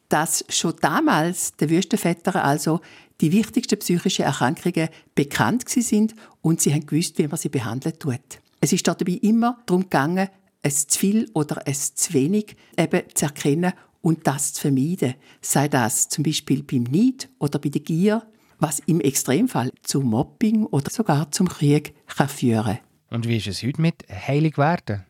dass 0.10 0.44
schon 0.50 0.74
damals 0.82 1.56
der 1.58 1.70
Wüstenväter 1.70 2.44
also 2.44 2.80
die 3.20 3.32
wichtigsten 3.32 3.78
psychischen 3.78 4.26
Erkrankungen 4.26 4.90
bekannt 5.14 5.70
sind 5.70 6.16
und 6.42 6.62
sie 6.62 6.74
haben 6.74 6.88
gewusst, 6.88 7.20
wie 7.20 7.28
man 7.28 7.38
sie 7.38 7.50
behandeln 7.50 8.00
tut. 8.00 8.42
Es 8.60 8.74
ist 8.74 8.88
dabei 8.88 9.20
immer 9.22 9.60
darum 9.68 9.84
gegangen, 9.84 10.30
es 10.64 10.88
zu 10.88 10.98
viel 10.98 11.30
oder 11.36 11.62
es 11.66 11.94
zu 11.94 12.14
wenig 12.14 12.56
eben 12.76 13.04
zu 13.14 13.26
erkennen 13.26 13.74
und 14.02 14.28
das 14.28 14.54
zu 14.54 14.62
vermeiden. 14.62 15.16
Sei 15.42 15.68
das 15.68 16.10
zum 16.10 16.24
Beispiel 16.24 16.64
beim 16.64 16.84
Neid 16.84 17.30
oder 17.40 17.60
bei 17.60 17.70
der 17.70 17.82
Gier, 17.82 18.24
was 18.60 18.80
im 18.86 19.02
Extremfall 19.02 19.72
zu 19.84 20.02
Mobbing 20.02 20.66
oder 20.66 20.90
sogar 20.92 21.32
zum 21.32 21.48
Krieg 21.48 21.96
kann 22.06 22.30
führen 22.30 22.80
Und 23.10 23.28
wie 23.28 23.38
ist 23.38 23.48
es 23.48 23.64
heute 23.64 23.82
mit 23.82 24.06
heilig 24.10 24.58
werden? 24.58 25.06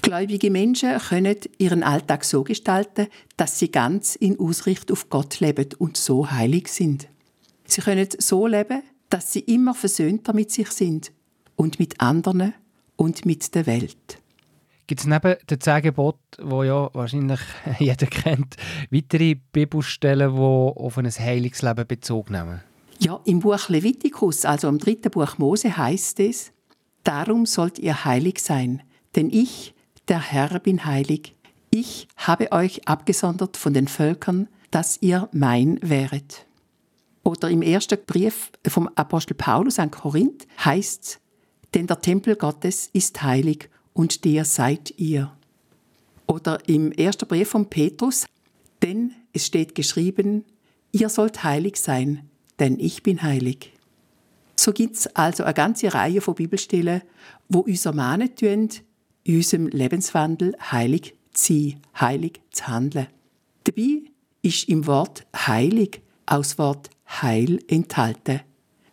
Gläubige 0.00 0.50
Menschen 0.50 0.98
können 0.98 1.36
ihren 1.58 1.82
Alltag 1.82 2.24
so 2.24 2.44
gestalten, 2.44 3.08
dass 3.36 3.58
sie 3.58 3.70
ganz 3.70 4.16
in 4.16 4.38
Ausricht 4.40 4.90
auf 4.90 5.10
Gott 5.10 5.40
leben 5.40 5.68
und 5.78 5.98
so 5.98 6.30
heilig 6.30 6.68
sind. 6.68 7.08
Sie 7.66 7.82
können 7.82 8.08
so 8.18 8.46
leben, 8.46 8.82
dass 9.10 9.32
sie 9.32 9.40
immer 9.40 9.74
versöhnter 9.74 10.32
mit 10.32 10.50
sich 10.50 10.68
sind 10.68 11.12
und 11.56 11.78
mit 11.78 12.00
anderen 12.00 12.54
und 12.96 13.26
mit 13.26 13.54
der 13.54 13.66
Welt. 13.66 14.21
Gibt 14.86 15.00
es 15.00 15.06
neben 15.06 15.36
den 15.48 15.60
zehn 15.60 15.82
Geboten, 15.82 16.18
die 16.38 16.66
ja 16.66 16.90
wahrscheinlich 16.92 17.40
jeder 17.78 18.06
kennt, 18.06 18.56
weitere 18.90 19.34
Bibelstellen, 19.34 20.34
die 20.34 20.40
auf 20.40 20.98
ein 20.98 21.10
Heilungsleben 21.10 21.86
Bezug 21.86 22.30
nehmen? 22.30 22.60
Ja, 22.98 23.20
im 23.24 23.40
Buch 23.40 23.68
Levitikus, 23.68 24.44
also 24.44 24.68
im 24.68 24.78
dritten 24.78 25.10
Buch 25.10 25.38
Mose, 25.38 25.76
heißt 25.76 26.20
es: 26.20 26.52
Darum 27.04 27.46
sollt 27.46 27.78
ihr 27.78 28.04
heilig 28.04 28.40
sein, 28.40 28.82
denn 29.16 29.30
ich, 29.30 29.74
der 30.08 30.20
Herr, 30.20 30.58
bin 30.58 30.84
heilig. 30.84 31.34
Ich 31.70 32.06
habe 32.16 32.52
euch 32.52 32.86
abgesondert 32.86 33.56
von 33.56 33.74
den 33.74 33.88
Völkern, 33.88 34.48
dass 34.70 35.00
ihr 35.00 35.28
mein 35.32 35.78
wäret. 35.82 36.46
Oder 37.24 37.50
im 37.50 37.62
ersten 37.62 37.98
Brief 38.04 38.50
vom 38.66 38.88
Apostel 38.94 39.34
Paulus 39.34 39.78
an 39.78 39.90
Korinth 39.90 40.46
heißt 40.64 41.22
denn 41.74 41.86
der 41.86 42.00
Tempel 42.00 42.36
Gottes 42.36 42.90
ist 42.92 43.22
heilig 43.22 43.70
und 43.92 44.24
der 44.24 44.44
seid 44.44 44.94
ihr. 44.98 45.32
Oder 46.26 46.58
im 46.68 46.92
ersten 46.92 47.26
Brief 47.26 47.50
von 47.50 47.68
Petrus, 47.68 48.26
denn 48.82 49.12
es 49.32 49.46
steht 49.46 49.74
geschrieben, 49.74 50.44
ihr 50.92 51.08
sollt 51.08 51.44
heilig 51.44 51.76
sein, 51.76 52.28
denn 52.58 52.78
ich 52.78 53.02
bin 53.02 53.22
heilig. 53.22 53.72
So 54.56 54.72
gibt 54.72 54.96
es 54.96 55.06
also 55.08 55.44
eine 55.44 55.54
ganze 55.54 55.92
Reihe 55.92 56.20
von 56.20 56.34
Bibelstellen, 56.34 57.02
wo 57.48 57.60
uns 57.60 57.84
ermahnen 57.86 58.30
in 58.40 58.68
unserem 59.26 59.66
Lebenswandel 59.66 60.54
heilig 60.70 61.14
zu 61.32 61.54
sein, 61.54 61.80
heilig 62.00 62.40
zu 62.50 62.68
handeln. 62.68 63.08
Dabei 63.64 64.02
ist 64.42 64.68
im 64.68 64.86
Wort 64.86 65.26
heilig 65.34 66.02
das 66.26 66.58
Wort 66.58 66.90
Heil 67.20 67.58
enthalten. 67.68 68.40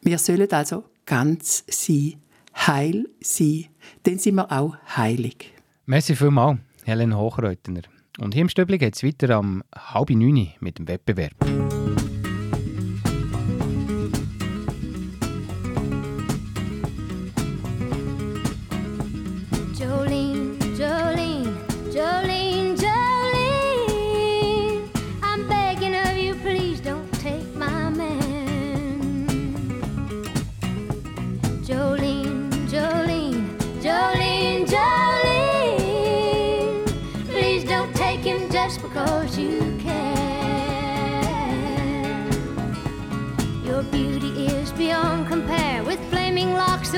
Wir 0.01 0.17
sollen 0.17 0.51
also 0.51 0.83
ganz 1.05 1.63
sein, 1.67 2.15
heil 2.55 3.07
sein, 3.21 3.65
dann 4.03 4.19
sind 4.19 4.35
wir 4.35 4.51
auch 4.51 4.75
heilig. 4.95 5.53
Merci 5.85 6.15
vielmals, 6.15 6.59
Helen 6.83 7.15
Hochreutner. 7.17 7.81
Und 8.19 8.33
hier 8.33 8.41
im 8.41 8.49
Stöbli 8.49 8.77
geht 8.77 8.95
es 8.95 9.03
weiter 9.03 9.35
am 9.35 9.63
halb 9.75 10.09
neun 10.09 10.49
mit 10.59 10.77
dem 10.77 10.87
Wettbewerb. 10.87 11.33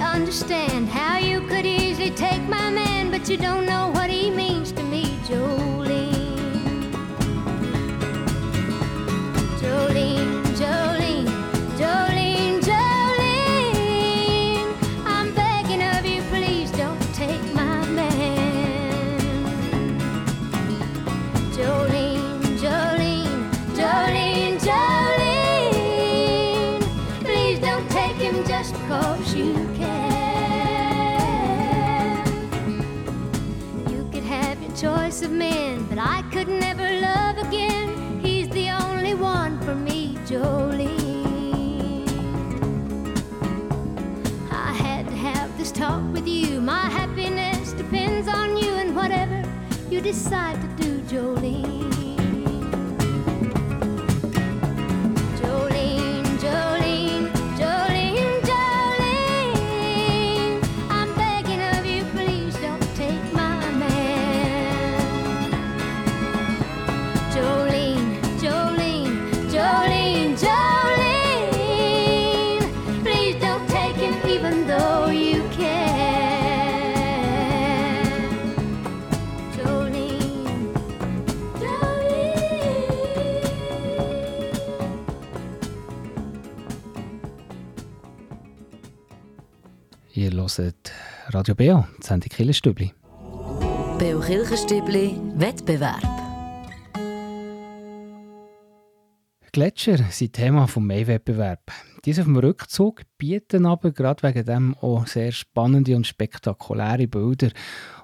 Understand 0.00 0.88
how 0.88 1.18
you 1.18 1.40
could 1.48 1.66
easily 1.66 2.10
take 2.10 2.42
my 2.42 2.70
man, 2.70 3.10
but 3.10 3.28
you 3.28 3.36
don't 3.36 3.66
know 3.66 3.90
what 3.94 4.10
he 4.10 4.30
means 4.30 4.72
to 4.72 4.82
me, 4.82 5.04
Jolene. 5.26 5.57
You 49.98 50.04
decide 50.04 50.60
to 50.60 50.68
do, 50.84 51.00
Jolene. 51.08 51.97
Radio 91.38 91.54
Beo, 91.54 91.86
die 92.02 92.04
Sendung 92.04 92.30
Killerstübli. 92.30 92.92
Beo 93.96 94.18
Kirchenstübli, 94.18 95.20
Wettbewerb. 95.36 96.02
Gletscher 99.52 99.98
sind 100.10 100.32
Thema 100.32 100.66
des 100.66 100.74
Mai-Wettbewerb. 100.74 101.60
Diese 102.04 102.22
auf 102.22 102.26
dem 102.26 102.38
Rückzug 102.38 103.02
bieten 103.18 103.66
aber 103.66 103.92
gerade 103.92 104.24
wegen 104.24 104.46
dem 104.46 104.74
auch 104.78 105.06
sehr 105.06 105.30
spannende 105.30 105.94
und 105.94 106.08
spektakuläre 106.08 107.06
Bilder. 107.06 107.50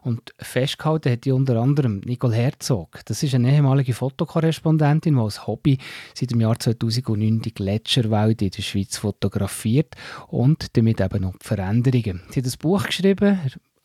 Und 0.05 0.35
festgehalten 0.39 1.11
hat 1.11 1.25
die 1.25 1.33
unter 1.33 1.61
anderem 1.61 2.01
Nicole 2.05 2.37
Herzog. 2.37 3.01
Das 3.07 3.23
ist 3.23 3.35
eine 3.35 3.51
ehemalige 3.51 3.95
Fotokorrespondentin, 3.95 5.15
die 5.15 5.21
als 5.21 5.47
Hobby 5.47 5.79
seit 6.13 6.31
dem 6.31 6.43
Jahr 6.43 6.59
2009 6.59 7.41
die 7.41 7.55
Gletscherwelt 7.55 8.43
in 8.43 8.51
der 8.51 8.63
Schweiz 8.63 8.99
fotografiert 8.99 9.95
und 10.29 10.77
damit 10.77 11.01
eben 11.01 11.23
noch 11.23 11.39
die 11.39 11.47
Veränderungen. 11.47 12.23
Sie 12.29 12.41
hat 12.41 12.47
ein 12.47 12.59
Buch 12.61 12.85
geschrieben, 12.85 13.41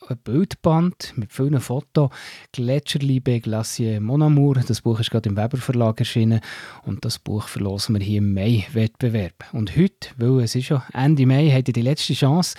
ein 0.07 0.17
Bildband 0.17 1.13
mit 1.15 1.31
vielen 1.33 1.59
Fotos. 1.59 2.09
Gletscherliebe 2.53 3.39
Glacier 3.39 3.99
Mon 3.99 4.21
Amour. 4.21 4.55
Das 4.55 4.81
Buch 4.81 4.99
ist 4.99 5.11
gerade 5.11 5.29
im 5.29 5.37
Weber 5.37 5.57
Verlag 5.57 5.99
erschienen 5.99 6.41
und 6.85 7.03
das 7.05 7.19
Buch 7.19 7.47
verlosen 7.47 7.95
wir 7.95 8.05
hier 8.05 8.19
im 8.19 8.33
Mai-Wettbewerb. 8.33 9.45
Und 9.51 9.75
heute, 9.75 10.09
weil 10.17 10.43
es 10.43 10.55
ist 10.55 10.65
schon 10.65 10.81
Ende 10.93 11.25
Mai, 11.25 11.49
habt 11.51 11.67
ihr 11.67 11.73
die 11.73 11.81
letzte 11.81 12.13
Chance, 12.13 12.55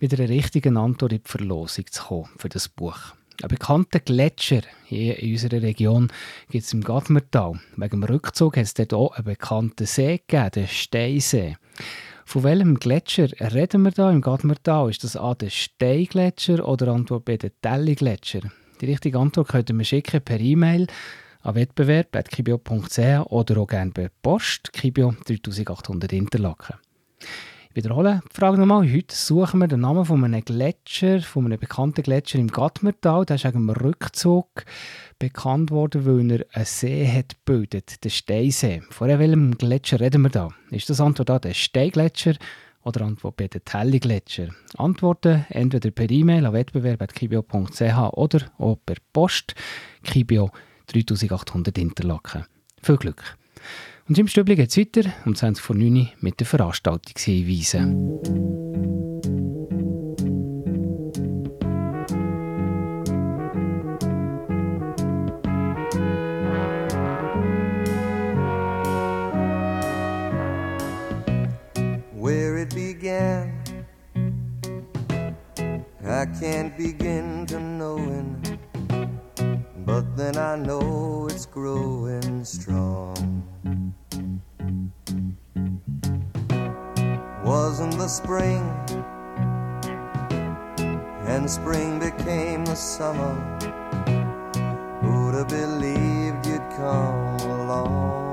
mit 0.00 0.12
einer 0.18 0.28
richtigen 0.28 0.76
Antwort 0.76 1.12
in 1.12 1.22
die 1.22 1.28
Verlosung 1.28 1.86
zu 1.90 2.02
kommen 2.02 2.30
für 2.36 2.48
das 2.48 2.68
Buch. 2.68 2.98
Ein 3.42 3.48
bekannter 3.48 4.00
Gletscher 4.00 4.60
hier 4.84 5.18
in 5.18 5.32
unserer 5.32 5.62
Region 5.62 6.12
gibt 6.50 6.64
es 6.64 6.72
im 6.74 6.82
Gadmertal. 6.82 7.58
Wegen 7.76 8.00
dem 8.00 8.04
Rückzug 8.04 8.56
hat 8.56 8.64
es 8.64 8.74
dort 8.74 8.92
auch 8.92 9.12
einen 9.12 9.24
bekannten 9.24 9.86
See 9.86 10.18
gegeben, 10.18 10.50
den 10.50 10.68
Steinsee. 10.68 11.56
Von 12.30 12.44
welchem 12.44 12.78
Gletscher 12.78 13.28
reden 13.52 13.82
wir 13.82 13.90
da 13.90 14.08
im 14.08 14.20
Gadmertal? 14.20 14.88
Ist 14.88 15.02
das 15.02 15.16
A 15.16 15.34
der 15.34 15.50
Steingletscher 15.50 16.64
oder 16.64 16.92
Antwort 16.92 17.24
B 17.24 17.36
der 17.36 17.50
Telli-Gletscher? 17.60 18.42
Die 18.80 18.86
richtige 18.86 19.18
Antwort 19.18 19.48
könnt 19.48 19.68
ihr 19.68 19.74
mir 19.74 19.82
schicken 19.82 20.22
per 20.22 20.38
E-Mail 20.38 20.86
an 21.42 21.56
wettbewerb.kibio.ch 21.56 22.98
oder 23.32 23.60
auch 23.60 23.66
gerne 23.66 23.90
per 23.90 24.10
Post, 24.22 24.72
Kibio 24.72 25.12
3800 25.26 26.12
Interlaken. 26.12 26.76
Wiederhole 27.82 28.20
die 28.30 28.36
Frage 28.36 28.58
nochmal. 28.58 28.92
Heute 28.92 29.16
suchen 29.16 29.58
wir 29.60 29.66
den 29.66 29.80
Namen 29.80 30.04
von 30.04 30.22
einem 30.22 30.44
Gletscher, 30.44 31.22
von 31.22 31.46
einem 31.46 31.58
bekannten 31.58 32.02
Gletscher 32.02 32.38
im 32.38 32.48
Gadmertal. 32.48 33.24
Der 33.24 33.36
ist 33.36 33.44
wegen 33.46 33.66
dem 33.66 33.70
Rückzug 33.70 34.66
bekannt 35.18 35.70
worden, 35.70 36.04
weil 36.04 36.30
er 36.30 36.46
einen 36.52 36.66
See 36.66 37.08
hat 37.08 37.36
gebildet, 37.36 38.04
den 38.04 38.10
Steinsee. 38.10 38.82
Von 38.90 39.08
welchem 39.08 39.56
Gletscher 39.56 39.98
reden 39.98 40.20
wir 40.20 40.28
da? 40.28 40.50
Ist 40.70 40.90
das 40.90 41.00
Antwort 41.00 41.30
A 41.30 41.38
der 41.38 41.54
Steingletscher 41.54 42.34
oder 42.82 43.00
Antwort 43.06 43.38
B 43.38 43.48
der 43.48 43.64
Telli-Gletscher? 43.64 44.48
Antworten 44.76 45.46
entweder 45.48 45.90
per 45.90 46.10
E-Mail 46.10 46.44
an 46.44 46.52
wettbewerb.kibio.ch 46.52 48.12
oder 48.12 48.40
auch 48.58 48.76
per 48.84 48.96
Post 49.14 49.54
Kibio 50.02 50.50
3800 50.88 51.78
Interlaken. 51.78 52.44
Viel 52.82 52.98
Glück! 52.98 53.38
Und 54.10 54.18
im 54.18 54.26
Stübli 54.26 54.56
geht 54.56 54.70
es 54.70 54.76
weiter 54.76 55.08
um 55.24 55.36
20 55.36 55.64
vor 55.64 55.76
9 55.76 55.96
Uhr 55.96 56.08
mit 56.18 56.40
den 56.40 56.44
Veranstaltungshinweisen. 56.44 58.18
I 76.02 76.26
can't 76.38 76.76
begin 76.76 77.46
to 77.46 77.58
knowing, 77.58 78.42
but 79.86 80.04
then 80.16 80.36
I 80.36 80.56
know 80.56 81.28
it's 81.30 81.46
growing 81.46 82.44
strong. 82.44 83.39
Wasn't 87.50 87.98
the 87.98 88.06
spring, 88.06 88.62
and 91.26 91.50
spring 91.50 91.98
became 91.98 92.64
the 92.64 92.76
summer. 92.76 93.34
Who'd 95.00 95.34
have 95.34 95.48
believed 95.48 96.46
you'd 96.46 96.62
come 96.76 97.40
along? 97.58 98.30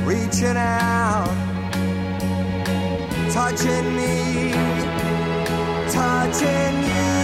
reaching 0.04 0.56
out, 0.56 1.34
touching 3.32 3.86
me, 3.96 4.52
touching 5.90 6.76
you. 6.90 7.15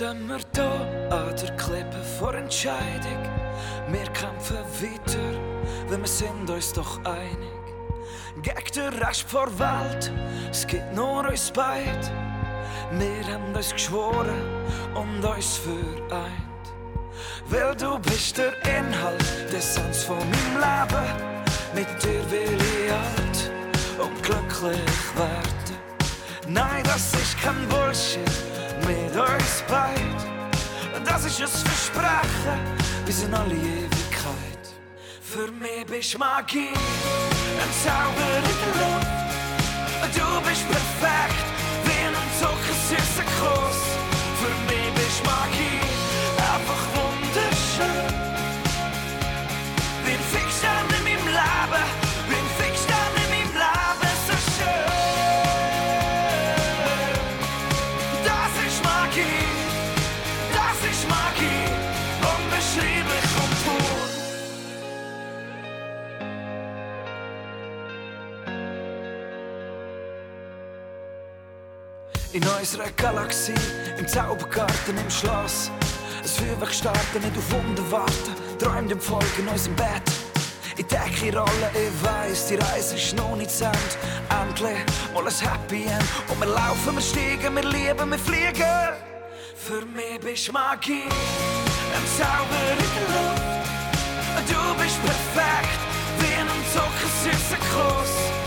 Stehen 0.00 0.28
wir 0.28 0.40
da 0.54 0.70
an 1.14 1.36
der 1.36 1.54
Klippe 1.56 2.02
vor 2.18 2.32
Entscheidung. 2.32 3.22
Wir 3.90 4.06
kämpfen 4.14 4.56
weiter, 4.80 5.18
wenn 5.90 6.00
wir 6.00 6.08
sind 6.08 6.48
uns 6.48 6.72
doch 6.72 7.04
einig. 7.04 7.50
Gegen 8.40 8.72
den 8.74 9.02
Rest 9.02 9.26
der 9.30 9.58
Welt, 9.58 10.10
es 10.50 10.66
gibt 10.66 10.94
nur 10.94 11.28
uns 11.28 11.50
beid. 11.50 12.10
Wir 12.92 13.26
haben 13.30 13.54
uns 13.54 13.72
geschworen 13.72 14.40
und 14.94 15.22
uns 15.22 15.58
vereint. 15.58 16.64
Weil 17.50 17.76
du 17.76 17.98
bist 17.98 18.38
der 18.38 18.54
Inhalt 18.78 19.52
des 19.52 19.74
Sens 19.74 20.04
von 20.04 20.16
meinem 20.16 20.56
Leben. 20.64 21.08
Mit 21.74 22.02
dir 22.02 22.30
will 22.30 22.56
ich 22.56 22.90
alt 22.90 23.50
und 23.98 24.22
glücklich 24.22 25.14
werden. 25.14 25.76
Nein, 26.48 26.84
das 26.84 27.12
ist 27.12 27.38
kein 27.38 27.68
Bullshit 27.68 28.49
mit 28.86 29.16
uns 29.16 29.62
beid. 29.68 30.20
Das 31.04 31.24
ist 31.24 31.40
ein 31.40 31.48
Versprechen 31.48 32.60
bis 33.06 33.22
in 33.22 33.34
alle 33.34 33.54
Ewigkeit. 33.54 34.64
Für 35.22 35.50
mich 35.52 35.86
bist 35.86 36.18
Magie, 36.18 36.68
ein 37.62 37.72
Zauber 37.84 38.28
in 38.38 38.44
der 38.44 38.74
Luft. 38.80 39.20
Du 40.16 40.48
bist 40.48 40.64
perfekt, 40.68 41.46
wie 41.84 42.06
ein 42.06 42.14
zuckersüßer 42.40 43.26
Kuss. 43.38 43.69
In 72.32 72.46
unserer 72.46 72.90
Galaxie, 72.96 73.54
im 73.98 74.06
Zaubergarten, 74.06 74.96
im 74.96 75.10
Schloss. 75.10 75.68
Es 76.22 76.36
Feuerwerk 76.36 76.72
starten, 76.72 77.22
nicht 77.22 77.36
auf 77.36 77.50
Wunder 77.50 77.90
warten, 77.90 78.34
träumt 78.56 78.92
im 78.92 79.00
Volk 79.00 79.36
in 79.36 79.48
unserem 79.48 79.74
Bett. 79.74 80.02
Ich 80.76 80.86
denke 80.86 81.26
in 81.26 81.34
Rollen, 81.36 81.70
ich 81.74 82.04
weiss, 82.04 82.46
die 82.46 82.54
Reise 82.54 82.94
ist 82.94 83.16
noch 83.16 83.34
nicht 83.34 83.50
zu 83.50 83.64
Ende. 83.64 83.78
Endlich 84.42 84.78
mal 85.12 85.26
ein 85.26 85.34
Happy 85.34 85.82
End. 85.86 86.04
Und 86.28 86.38
wir 86.38 86.46
laufen, 86.46 86.94
wir 86.94 87.02
steigen, 87.02 87.56
wir 87.56 87.64
lieben, 87.64 88.10
wir 88.10 88.18
fliegen. 88.18 88.78
Für 89.56 89.84
mich 89.86 90.20
bist 90.20 90.52
Magie, 90.52 91.02
ein 91.02 92.06
Zauber 92.16 92.62
in 92.70 92.90
der 92.94 93.08
Luft. 93.16 93.42
Du 94.46 94.82
bist 94.82 95.02
perfekt, 95.02 95.80
wie 96.20 96.34
ein 96.34 96.48
zuckersüßer 96.72 97.58
Kuss. 97.74 98.39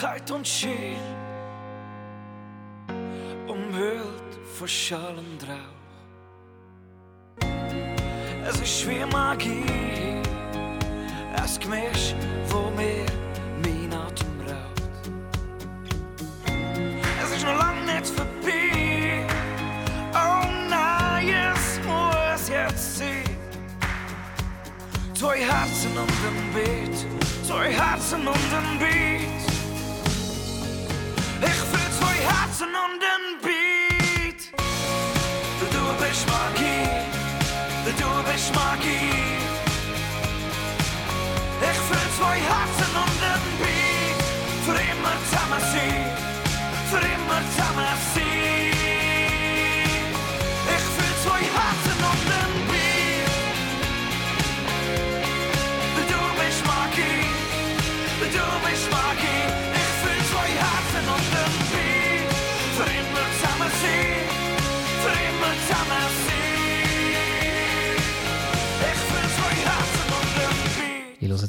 Wirklichkeit 0.00 0.30
und 0.30 0.46
Schein, 0.46 0.96
umhüllt 3.48 4.38
von 4.56 4.68
Schall 4.68 5.16
und. 5.18 5.44
Es 8.46 8.60
ist 8.60 8.88
wie 8.88 9.04
Magie, 9.12 9.64
ein 11.34 11.60
Gemisch, 11.60 12.14
wo 12.48 12.70
mir 12.70 13.04
mein 13.62 13.92
Atem 13.92 14.40
raubt. 14.46 15.10
Es 17.24 17.36
ist 17.36 17.44
noch 17.44 17.58
lang 17.58 17.84
nicht 17.84 18.06
vorbei. 18.06 19.26
Oh 20.14 20.46
nein, 20.70 21.28
es 21.28 21.80
muss 21.84 22.48
jetzt 22.48 22.98
sein. 22.98 23.24
Zwei 25.14 25.38
Herzen 25.38 25.90
und 25.90 26.08
ein 26.08 26.54
Beat, 26.54 27.06
zwei 27.44 27.72
Herzen 27.72 28.20
und 28.20 28.28
ein 28.28 28.78
Beat. 28.78 29.37
Herzen 32.28 32.72
und 32.84 33.00
ein 33.12 33.24
Beat. 33.42 34.40
Du 35.74 35.84
bist 36.02 36.24
Magie, 36.34 36.88
du 38.00 38.10
bist 38.30 38.54
Magie. 38.54 39.14
Ich 41.70 41.78
fühl 41.86 42.08
zwei 42.18 42.36
Herzen 42.50 42.92
und 43.04 43.17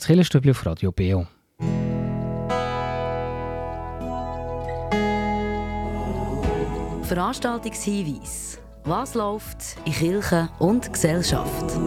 Killerstübli 0.10 0.50
auf 0.50 0.66
Radio 0.66 0.92
Beo. 0.92 1.28
Veranstaltungshinweis. 7.04 8.60
Was 8.86 9.14
läuft 9.14 9.78
in 9.86 9.94
Kirche 9.94 10.50
und 10.58 10.92
Gesellschaft? 10.92 11.78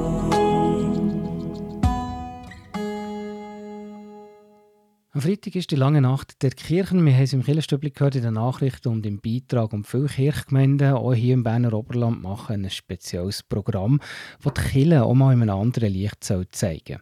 Am 5.11 5.21
Freitag 5.21 5.57
ist 5.57 5.73
die 5.73 5.75
lange 5.75 6.01
Nacht 6.01 6.43
der 6.43 6.51
Kirchen. 6.51 7.05
Wir 7.05 7.15
haben 7.15 7.23
es 7.25 7.33
im 7.33 7.43
Killerstübli 7.43 7.91
gehört 7.91 8.15
in 8.15 8.23
den 8.23 8.35
Nachrichten 8.35 8.87
und 8.87 9.05
im 9.05 9.21
Beitrag. 9.21 9.73
Und 9.73 9.85
viele 9.85 10.07
Kirchgemeinden, 10.07 10.93
auch 10.93 11.13
hier 11.13 11.35
im 11.35 11.43
Berner 11.43 11.73
Oberland, 11.73 12.23
machen 12.23 12.67
ein 12.67 12.71
spezielles 12.71 13.43
Programm, 13.43 13.99
das 14.45 14.55
die 14.55 14.61
Kirche 14.61 15.03
auch 15.03 15.15
mal 15.15 15.33
in 15.33 15.43
einem 15.43 15.59
anderen 15.59 15.93
Licht 15.93 16.23
soll 16.23 16.47
zeigen 16.53 17.01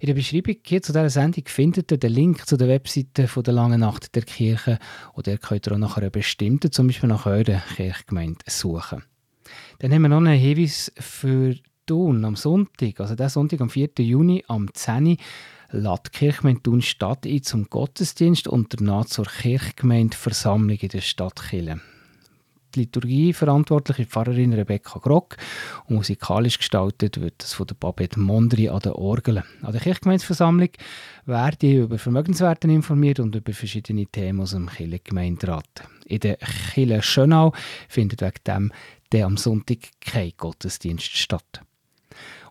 In 0.00 0.06
der 0.06 0.14
Beschreibung 0.14 0.56
hier 0.64 0.82
zu 0.82 0.92
dieser 0.92 1.10
Sendung 1.10 1.44
findet 1.46 1.90
ihr 1.90 1.98
den 1.98 2.12
Link 2.12 2.46
zu 2.46 2.56
der 2.56 2.68
Webseite 2.68 3.28
von 3.28 3.42
der 3.42 3.54
Langen 3.54 3.80
Nacht 3.80 4.14
der 4.14 4.22
Kirche. 4.22 4.78
Und 5.12 5.26
der 5.26 5.38
könnt 5.38 5.66
ihr 5.66 5.72
auch 5.72 5.78
nach 5.78 5.96
einer 5.96 6.10
bestimmten, 6.10 6.70
zum 6.72 6.86
Beispiel 6.86 7.08
nach 7.08 7.26
eurer 7.26 7.62
Kirchgemeinde, 7.76 8.44
suchen. 8.46 9.02
Dann 9.78 9.92
haben 9.92 10.02
wir 10.02 10.08
noch 10.08 10.18
einen 10.18 10.38
Hinweis 10.38 10.92
für 10.98 11.54
Thun 11.86 12.24
am 12.24 12.36
Sonntag, 12.36 13.00
also 13.00 13.14
der 13.14 13.30
Sonntag 13.30 13.60
am 13.60 13.70
4. 13.70 13.90
Juni 13.98 14.44
am 14.46 14.72
10. 14.72 15.06
Uhr 15.06 15.16
lädt 15.70 16.06
die 16.06 16.18
Kirchgemeinde 16.18 16.62
Thun 16.62 16.82
Stadt 16.82 17.26
ein 17.26 17.42
zum 17.42 17.68
Gottesdienst 17.68 18.48
und 18.48 18.78
danach 18.78 19.06
zur 19.06 19.26
Kirchgemeindeversammlung 19.26 20.76
in 20.76 20.88
der 20.88 21.00
Stadt 21.00 21.40
Chile. 21.48 21.80
Die 22.74 22.80
Liturgie 22.80 23.32
verantwortliche 23.32 24.04
Pfarrerin 24.04 24.52
Rebecca 24.52 24.98
Grock 24.98 25.36
und 25.86 25.96
musikalisch 25.96 26.58
gestaltet 26.58 27.20
wird 27.20 27.34
das 27.38 27.54
von 27.54 27.66
der 27.66 27.74
Babette 27.74 28.20
Mondri 28.20 28.68
an 28.68 28.80
der 28.80 28.96
Orgel. 28.96 29.42
An 29.62 29.72
der 29.72 29.80
Kirchgemeindeversammlung 29.80 30.70
werden 31.24 31.58
ihr 31.62 31.84
über 31.84 31.98
Vermögenswerten 31.98 32.70
informiert 32.70 33.20
und 33.20 33.34
über 33.34 33.52
verschiedene 33.52 34.06
Themen 34.06 34.40
aus 34.40 34.50
dem 34.50 34.68
Kirchengemeinderat. 34.68 35.64
In 36.06 36.20
der 36.20 36.36
Kirche 36.36 37.02
Schönau 37.02 37.52
findet 37.88 38.20
wegen 38.20 38.44
dem 38.46 38.72
der 39.12 39.26
am 39.26 39.36
Sonntag 39.36 39.78
kein 40.00 40.32
Gottesdienst 40.36 41.16
statt. 41.16 41.62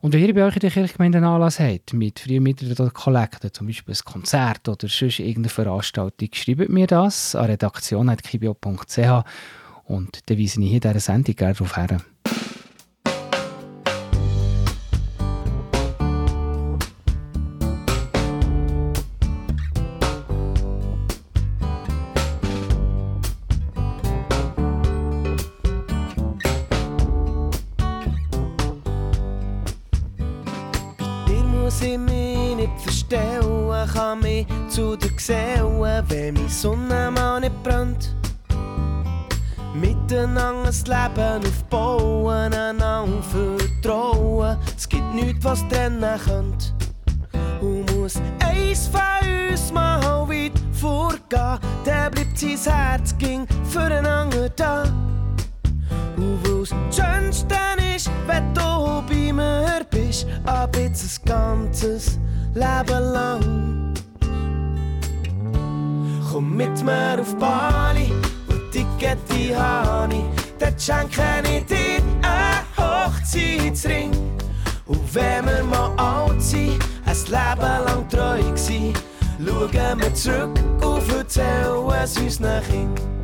Und 0.01 0.13
wenn 0.13 0.24
ihr 0.24 0.34
bei 0.34 0.45
euch 0.45 0.55
in 0.55 0.61
der 0.61 0.72
Kirchgemeinde 0.72 1.18
einen 1.18 1.28
Anlass 1.28 1.59
habt, 1.59 1.93
mit 1.93 2.20
Frühmitteln 2.20 2.72
oder 2.72 2.91
Kollekten, 2.91 3.51
zum 3.51 3.68
Beispiel 3.68 3.95
ein 3.95 4.05
Konzert 4.05 4.68
oder 4.70 4.88
sonst 4.88 5.20
irgendeine 5.20 5.49
Veranstaltung, 5.49 6.30
schreibt 6.34 6.70
mir 6.70 6.88
das 6.88 7.36
an 7.36 7.45
redaktion.kibio.ch 7.45 9.24
und 9.88 10.29
dann 10.29 10.38
weise 10.38 10.61
ich 10.61 10.69
hier 10.69 10.75
in 10.75 10.81
dieser 10.81 10.99
Sendung 10.99 11.35
gerne 11.35 11.53
darauf 11.53 11.77
her. 11.77 12.01
Mit 66.58 66.84
mir 66.84 67.20
auf 67.20 67.36
Bali 67.36 68.12
und 68.47 68.72
Ticket 68.72 69.20
habe 69.55 70.16
ich, 70.16 70.24
dort 70.58 70.82
schenke 70.82 71.22
ich 71.43 71.66
dir 71.66 72.01
einen 72.24 72.66
Hochzeitsring. 72.76 74.12
Und 74.88 75.14
wenn 75.14 75.45
wir 75.45 75.64
mal 75.64 75.91
alt 75.97 76.41
sind, 76.41 76.80
ein 77.05 77.16
Leben 77.26 77.86
lang 77.86 78.10
treu 78.10 78.41
gsi, 78.55 78.91
schauen 79.38 79.99
wir 79.99 80.14
zurück 80.16 80.60
und 80.82 81.16
erzählen 81.16 81.91
es 82.03 82.18
unseren 82.18 82.64
Kindern. 82.64 83.22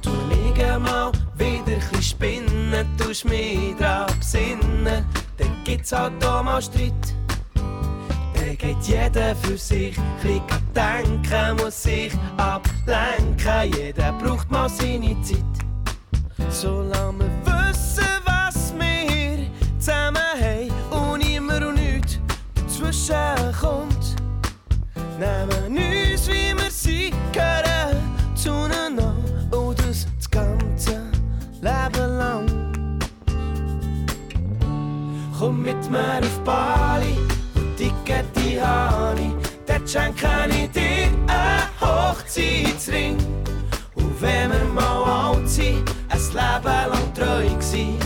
Du 0.00 0.10
liegen 0.28 0.82
mal 0.82 1.10
wieder 1.36 1.74
ein 1.74 1.90
bisschen 1.90 2.02
spinnen, 2.02 2.86
tust 2.98 3.24
mich 3.24 3.74
dran 3.78 4.06
besinnen, 4.16 5.04
dann 5.38 5.56
gibt's 5.64 5.90
halt 5.90 6.24
auch 6.24 6.44
mal 6.44 6.62
Streit. 6.62 7.15
Geht 8.58 8.82
jeder 8.84 9.36
für 9.36 9.58
sich, 9.58 9.94
bisschen 10.22 10.42
denken, 10.74 11.62
muss 11.62 11.82
sich 11.82 12.10
ablenken, 12.38 13.72
jeder 13.76 14.12
braucht 14.12 14.50
mal 14.50 14.68
seine 14.68 15.14
Zeit. 15.20 15.44
Solange 16.48 17.18
wir 17.18 17.68
wissen, 17.68 18.06
was 18.24 18.72
wir 18.78 19.50
zusammen 19.78 20.16
haben 20.40 21.12
und 21.12 21.20
immer 21.20 21.68
und 21.68 21.74
nichts 21.74 22.18
dazwischen 22.54 23.54
kommt, 23.60 23.95
schenke 39.86 40.26
ich 40.48 40.70
dir 40.70 41.08
einen 41.28 41.80
Hochzeitsring. 41.80 43.16
Und 43.94 44.20
wenn 44.20 44.50
wir 44.50 44.64
mal 44.74 45.30
alt 45.30 45.48
sind, 45.48 45.84
ein 46.08 46.18
Leben 46.18 46.90
lang 46.90 47.14
treu 47.14 47.48
gsi, 47.58 47.96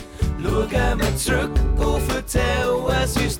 schauen 0.43 0.99
wir 1.01 1.17
zurück 1.17 1.51
und 1.79 2.15
erzählen 2.15 3.03
es 3.03 3.17
unseren 3.17 3.40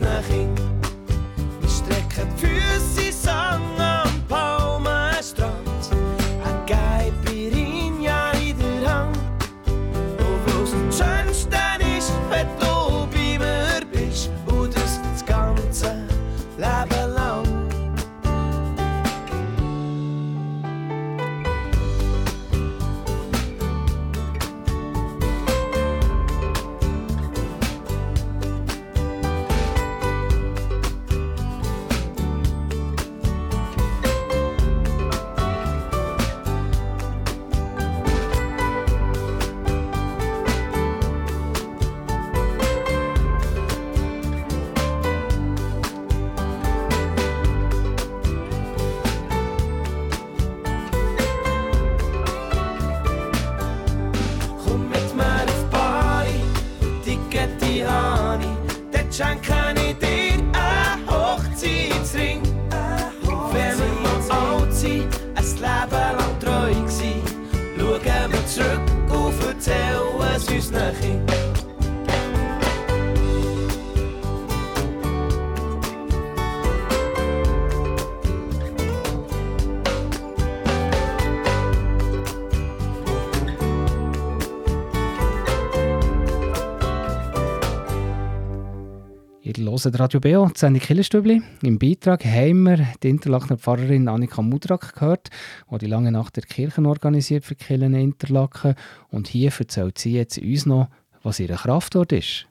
Hört 89.83 89.99
Radio 89.99 90.21
Beo, 90.21 90.47
die 90.47 90.59
Sendung 90.59 90.83
Killerstübli. 90.83 91.41
Im 91.63 91.79
Beitrag 91.79 92.25
haben 92.25 92.65
wir 92.65 92.87
die 93.03 93.09
Interlakener 93.09 93.57
Pfarrerin 93.57 94.09
Annika 94.09 94.43
Mudrak 94.43 94.95
gehört, 94.95 95.31
die 95.71 95.79
die 95.79 95.87
lange 95.87 96.13
Nacht 96.13 96.37
der 96.37 96.43
Kirchen 96.43 96.85
organisiert 96.85 97.45
für 97.45 97.57
in 97.69 97.95
Interlaken. 97.95 98.75
Und 99.09 99.29
hier 99.29 99.51
erzählt 99.59 99.97
sie 99.97 100.13
jetzt 100.13 100.39
uns 100.39 100.67
noch, 100.67 100.89
was 101.23 101.41
ihre 101.41 101.55
Kraft 101.55 101.95
dort 101.95 102.13
ist. 102.13 102.47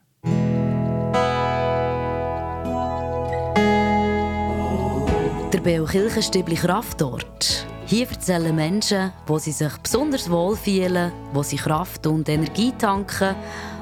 Der 5.54 5.60
Beo 5.62 5.86
Kirchenstübli 5.86 6.56
Kraftort. 6.56 7.68
Hier 7.86 8.08
erzählen 8.10 8.56
Menschen, 8.56 9.12
wo 9.28 9.38
sie 9.38 9.52
sich 9.52 9.78
besonders 9.78 10.32
wohl 10.32 10.56
fühlen, 10.56 11.12
wo 11.34 11.44
sie 11.44 11.58
Kraft 11.58 12.08
und 12.08 12.28
Energie 12.28 12.74
tanken 12.78 13.36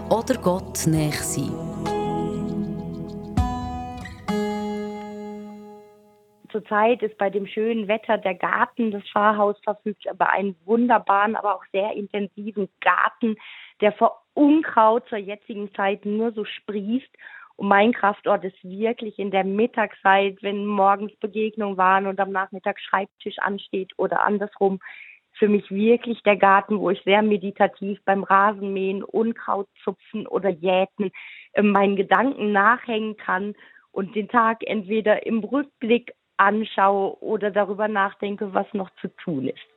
oder 0.10 0.36
Gott 0.36 0.86
näher 0.88 1.14
sind. 1.14 1.97
Zurzeit 6.58 7.04
ist 7.04 7.20
bei 7.20 7.30
dem 7.30 7.46
schönen 7.46 7.88
Wetter 7.88 8.18
der 8.18 8.34
Garten 8.34 8.90
des 8.90 9.08
Pfarrhaus 9.12 9.60
verfügt 9.64 10.08
über 10.12 10.32
einen 10.32 10.56
wunderbaren, 10.66 11.36
aber 11.36 11.54
auch 11.54 11.64
sehr 11.72 11.94
intensiven 11.94 12.68
Garten, 12.82 13.36
der 13.80 13.92
vor 13.92 14.24
Unkraut 14.34 15.08
zur 15.08 15.20
jetzigen 15.20 15.72
Zeit 15.76 16.04
nur 16.04 16.32
so 16.32 16.46
sprießt. 16.46 17.12
Und 17.58 17.68
mein 17.68 17.94
Kraftort 17.94 18.44
ist 18.44 18.58
wirklich 18.64 19.20
in 19.20 19.30
der 19.30 19.44
Mittagszeit, 19.44 20.42
wenn 20.42 20.66
morgens 20.66 21.16
Begegnungen 21.18 21.78
waren 21.78 22.08
und 22.08 22.20
am 22.20 22.32
Nachmittag 22.32 22.80
Schreibtisch 22.80 23.38
ansteht 23.38 23.94
oder 23.98 24.26
andersrum. 24.26 24.80
Für 25.34 25.50
mich 25.50 25.70
wirklich 25.70 26.24
der 26.24 26.38
Garten, 26.38 26.80
wo 26.80 26.90
ich 26.90 27.04
sehr 27.04 27.22
meditativ 27.22 28.00
beim 28.04 28.24
Rasenmähen, 28.24 29.04
Unkraut 29.04 29.68
zupfen 29.84 30.26
oder 30.26 30.50
Jäten 30.50 31.12
äh, 31.54 31.62
meinen 31.62 31.98
Gedanken 31.98 32.52
nachhängen 32.52 33.16
kann 33.16 33.54
und 33.92 34.16
den 34.16 34.28
Tag 34.28 34.64
entweder 34.66 35.28
im 35.28 35.44
Rückblick 35.44 36.14
anschaue 36.38 37.22
oder 37.22 37.52
darüber 37.52 37.88
nachdenke, 37.88 38.54
was 38.54 38.72
noch 38.74 38.90
zu 39.02 39.08
tun 39.18 39.48
ist. 39.48 39.77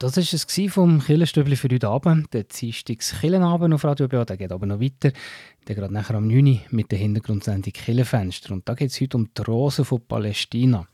Das 0.00 0.16
war 0.16 0.22
es 0.22 0.72
vom 0.72 1.02
Killenstübli 1.04 1.56
für 1.56 1.68
heute 1.68 1.88
Abend. 1.88 2.32
Der 2.32 2.44
Dienstags 2.44 3.20
Killenabend 3.20 3.74
auf 3.74 3.84
Radio 3.84 4.08
BA, 4.08 4.24
der 4.24 4.38
geht 4.38 4.50
aber 4.50 4.64
noch 4.64 4.80
weiter. 4.80 5.12
Der 5.68 5.76
geht 5.76 5.90
nachher 5.90 6.14
am 6.14 6.26
9 6.26 6.46
Uhr 6.46 6.58
mit 6.70 6.90
der 6.90 6.98
Hintergrundsendung 6.98 7.70
Killenfenster. 7.70 8.54
Und 8.54 8.66
da 8.66 8.72
geht 8.72 8.92
es 8.92 9.00
heute 9.02 9.18
um 9.18 9.28
die 9.36 9.42
Rosen 9.42 9.84
von 9.84 10.00
Palästina. 10.00 10.86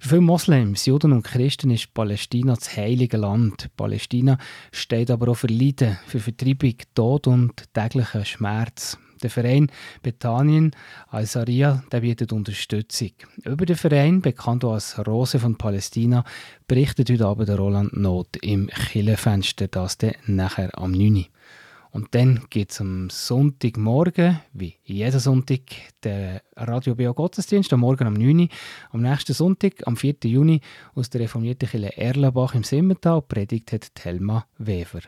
Für 0.00 0.08
viele 0.10 0.20
Moslems, 0.20 0.84
Juden 0.84 1.12
und 1.12 1.22
Christen 1.22 1.70
ist 1.70 1.94
Palästina 1.94 2.54
das 2.54 2.76
heilige 2.76 3.16
Land. 3.16 3.70
Palästina 3.74 4.36
steht 4.70 5.10
aber 5.10 5.28
auch 5.30 5.36
für 5.36 5.46
Leiden, 5.46 5.98
für 6.06 6.20
Vertreibung, 6.20 6.74
Tod 6.94 7.28
und 7.28 7.72
täglichen 7.72 8.26
Schmerz. 8.26 8.98
Der 9.22 9.30
Verein 9.30 9.70
Bethanien 10.02 10.72
Al-Saria 11.08 11.84
bietet 11.90 12.32
Unterstützung. 12.32 13.12
Über 13.44 13.66
den 13.66 13.76
Verein, 13.76 14.20
bekannt 14.20 14.64
als 14.64 14.98
Rose 15.06 15.38
von 15.38 15.56
Palästina, 15.56 16.24
berichtet 16.66 17.10
heute 17.10 17.26
Abend 17.26 17.50
Roland 17.50 17.96
Not 17.96 18.36
im 18.38 18.66
Killenfenster, 18.66 19.68
das 19.68 19.98
dann 19.98 20.14
nachher 20.26 20.76
am 20.76 20.92
9. 20.92 21.26
Und 21.92 22.14
dann 22.14 22.46
gibt 22.48 22.72
es 22.72 22.80
am 22.80 23.10
Sonntagmorgen, 23.10 24.40
wie 24.54 24.76
jeden 24.82 25.20
Sonntag, 25.20 25.60
den 26.02 26.40
Radio 26.56 26.94
BO 26.94 27.12
Gottesdienst, 27.12 27.72
am 27.74 27.80
Morgen 27.80 28.08
um 28.08 28.14
9 28.14 28.40
Uhr. 28.40 28.48
Am 28.90 29.02
nächsten 29.02 29.34
Sonntag, 29.34 29.86
am 29.86 29.96
4. 29.96 30.14
Juni, 30.24 30.62
aus 30.94 31.10
der 31.10 31.20
reformierten 31.20 31.68
Kirche 31.68 31.96
Erlenbach 31.96 32.54
im 32.54 32.64
Simmental, 32.64 33.20
predigt 33.20 33.94
Thelma 33.94 34.46
Wever. 34.56 35.02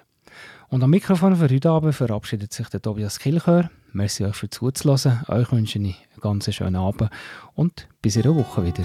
Und 0.68 0.82
am 0.82 0.90
Mikrofon 0.90 1.36
für 1.36 1.48
heute 1.48 1.70
Abend 1.70 1.94
verabschiedet 1.94 2.52
sich 2.52 2.68
der 2.68 2.82
Tobias 2.82 3.18
Kilchör. 3.18 3.70
Merci 3.92 4.24
euch 4.24 4.34
für 4.34 4.50
zuzulassen. 4.50 5.20
Euch 5.28 5.52
wünsche 5.52 5.78
ich 5.78 5.84
einen 5.84 5.94
ganz 6.20 6.52
schönen 6.52 6.76
Abend 6.76 7.10
und 7.54 7.86
bis 8.02 8.16
in 8.16 8.24
einer 8.24 8.34
Woche 8.34 8.64
wieder. 8.64 8.84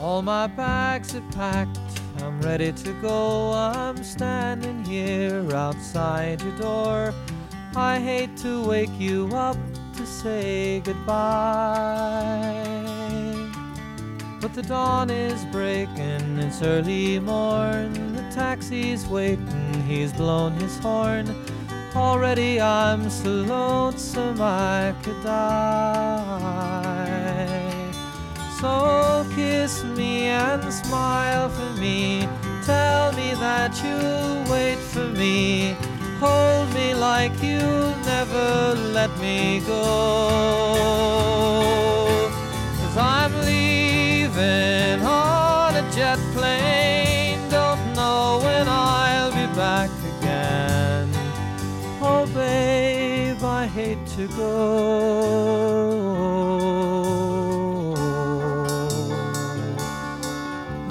All 0.00 0.22
my 0.22 0.46
bags 0.46 1.14
are 1.14 1.22
packed, 1.32 1.78
I'm 2.18 2.40
ready 2.42 2.72
to 2.72 2.92
go. 3.02 3.52
I'm 3.52 4.02
standing 4.04 4.84
here 4.84 5.44
outside 5.54 6.40
your 6.40 6.56
door. 6.58 7.12
I 7.74 7.98
hate 7.98 8.36
to 8.38 8.62
wake 8.64 8.98
you 8.98 9.28
up 9.34 9.56
to 9.96 10.06
say 10.06 10.80
goodbye. 10.80 11.88
But 14.40 14.54
the 14.54 14.62
dawn 14.62 15.10
is 15.10 15.44
breaking, 15.46 16.38
it's 16.38 16.62
early 16.62 17.18
morn. 17.18 18.14
The 18.14 18.22
taxi's 18.32 19.04
waiting, 19.06 19.82
he's 19.84 20.12
blown 20.12 20.52
his 20.52 20.78
horn. 20.78 21.26
Already 21.96 22.60
I'm 22.60 23.10
so 23.10 23.30
lonesome 23.30 24.40
I 24.40 24.94
could 25.02 25.20
die. 25.24 26.38
So 28.60 29.26
kiss 29.34 29.82
me 29.82 30.26
and 30.26 30.72
smile 30.72 31.48
for 31.48 31.72
me. 31.80 32.28
Tell 32.64 33.12
me 33.14 33.34
that 33.34 33.74
you'll 33.82 34.44
wait 34.52 34.78
for 34.78 35.08
me. 35.18 35.76
Hold 36.20 36.72
me 36.74 36.94
like 36.94 37.42
you'll 37.42 37.96
never 38.06 38.74
let 38.92 39.10
me 39.18 39.60
go. 39.66 40.98
Cause 44.38 45.02
on 45.02 45.74
a 45.74 45.82
jet 45.90 46.18
plane. 46.32 47.40
Don't 47.50 47.94
know 47.96 48.38
when 48.40 48.68
I'll 48.68 49.32
be 49.32 49.46
back 49.56 49.90
again. 50.20 51.10
Oh, 52.00 52.24
babe, 52.32 53.42
I 53.42 53.66
hate 53.66 54.06
to 54.16 54.28
go. 54.28 54.54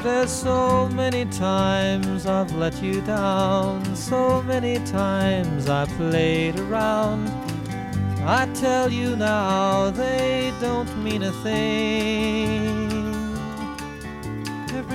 There's 0.04 0.30
so 0.30 0.89
many 0.89 1.24
times 1.26 2.26
I've 2.26 2.54
let 2.54 2.84
you 2.84 3.00
down, 3.00 3.95
so 3.95 4.41
many 4.43 4.80
times 4.80 5.70
I 5.70 5.86
played 5.86 6.60
around. 6.60 7.30
I 8.26 8.45
tell 8.56 8.91
you 8.91 9.16
now, 9.16 9.89
they 9.91 10.52
don't 10.60 10.93
mean 11.02 11.24
a 11.24 11.32
thing. 11.32 12.87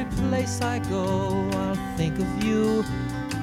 Every 0.02 0.28
place 0.28 0.60
I 0.60 0.80
go, 0.80 1.48
I'll 1.52 1.76
think 1.96 2.18
of 2.18 2.44
you. 2.44 2.84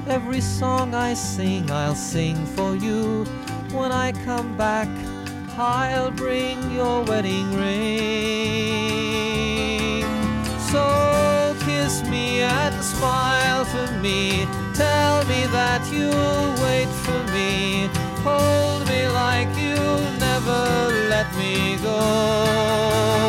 Every 0.08 0.42
song 0.42 0.94
I 0.94 1.14
sing, 1.14 1.72
I'll 1.72 1.96
sing 1.96 2.36
for 2.48 2.76
you. 2.76 3.24
When 3.72 3.94
I 3.94 4.12
come 4.26 4.58
back, 4.58 4.90
I'll 5.58 6.12
bring 6.12 6.60
your 6.72 7.04
wedding 7.04 7.54
ring. 7.56 8.04
So 10.72 11.56
kiss 11.62 12.04
me 12.10 12.42
and 12.42 12.76
smile 12.84 13.64
for 13.64 13.90
me. 14.02 14.46
Tell 14.74 15.24
me 15.32 15.48
that 15.56 15.90
you'll 15.94 16.54
wait 16.66 16.90
for 17.06 17.24
me. 17.32 17.88
Hold 18.28 18.86
me 18.86 19.08
like 19.08 19.48
you'll 19.56 20.12
never 20.20 20.92
let 21.08 21.34
me 21.38 21.78
go. 21.82 23.20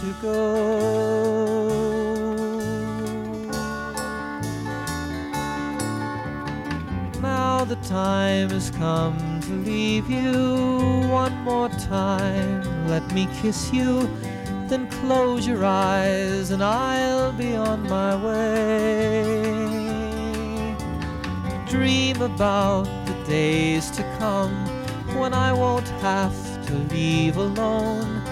To 0.00 0.12
go. 0.22 1.68
Now 7.20 7.64
the 7.64 7.74
time 7.76 8.50
has 8.50 8.70
come 8.70 9.40
to 9.40 9.50
leave 9.50 10.08
you 10.08 10.60
one 11.10 11.34
more 11.42 11.68
time. 11.68 12.62
Let 12.86 13.10
me 13.12 13.28
kiss 13.42 13.72
you, 13.72 14.08
then 14.68 14.88
close 15.00 15.44
your 15.48 15.64
eyes, 15.64 16.52
and 16.52 16.62
I'll 16.62 17.32
be 17.32 17.56
on 17.56 17.82
my 17.88 18.14
way. 18.24 19.42
Dream 21.68 22.22
about 22.22 22.84
the 23.06 23.14
days 23.26 23.90
to 23.92 24.02
come 24.20 24.54
when 25.18 25.34
I 25.34 25.52
won't 25.52 25.88
have 26.06 26.36
to 26.66 26.74
leave 26.94 27.36
alone. 27.36 28.22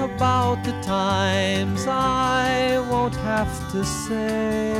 About 0.00 0.64
the 0.64 0.73
times 0.84 1.86
I 1.86 2.78
won't 2.90 3.16
have 3.16 3.72
to 3.72 3.82
say 3.84 4.74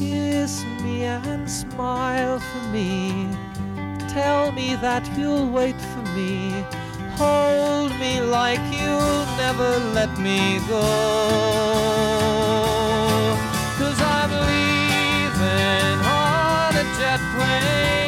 kiss 0.00 0.64
me 0.82 1.04
and 1.04 1.50
smile 1.50 2.38
for 2.38 2.68
me. 2.72 3.28
Tell 4.08 4.50
me 4.52 4.76
that 4.76 5.04
you'll 5.18 5.50
wait 5.50 5.78
for 5.90 6.04
me. 6.16 6.64
Hold 7.20 7.92
me 8.00 8.22
like 8.22 8.64
you'll 8.72 9.26
never 9.36 9.70
let 9.92 10.18
me 10.18 10.60
go. 10.66 10.86
Cause 13.78 14.00
I'm 14.16 14.32
leaving 14.48 15.98
on 16.06 16.76
a 16.82 16.84
jet 16.98 17.20
plane. 17.36 18.07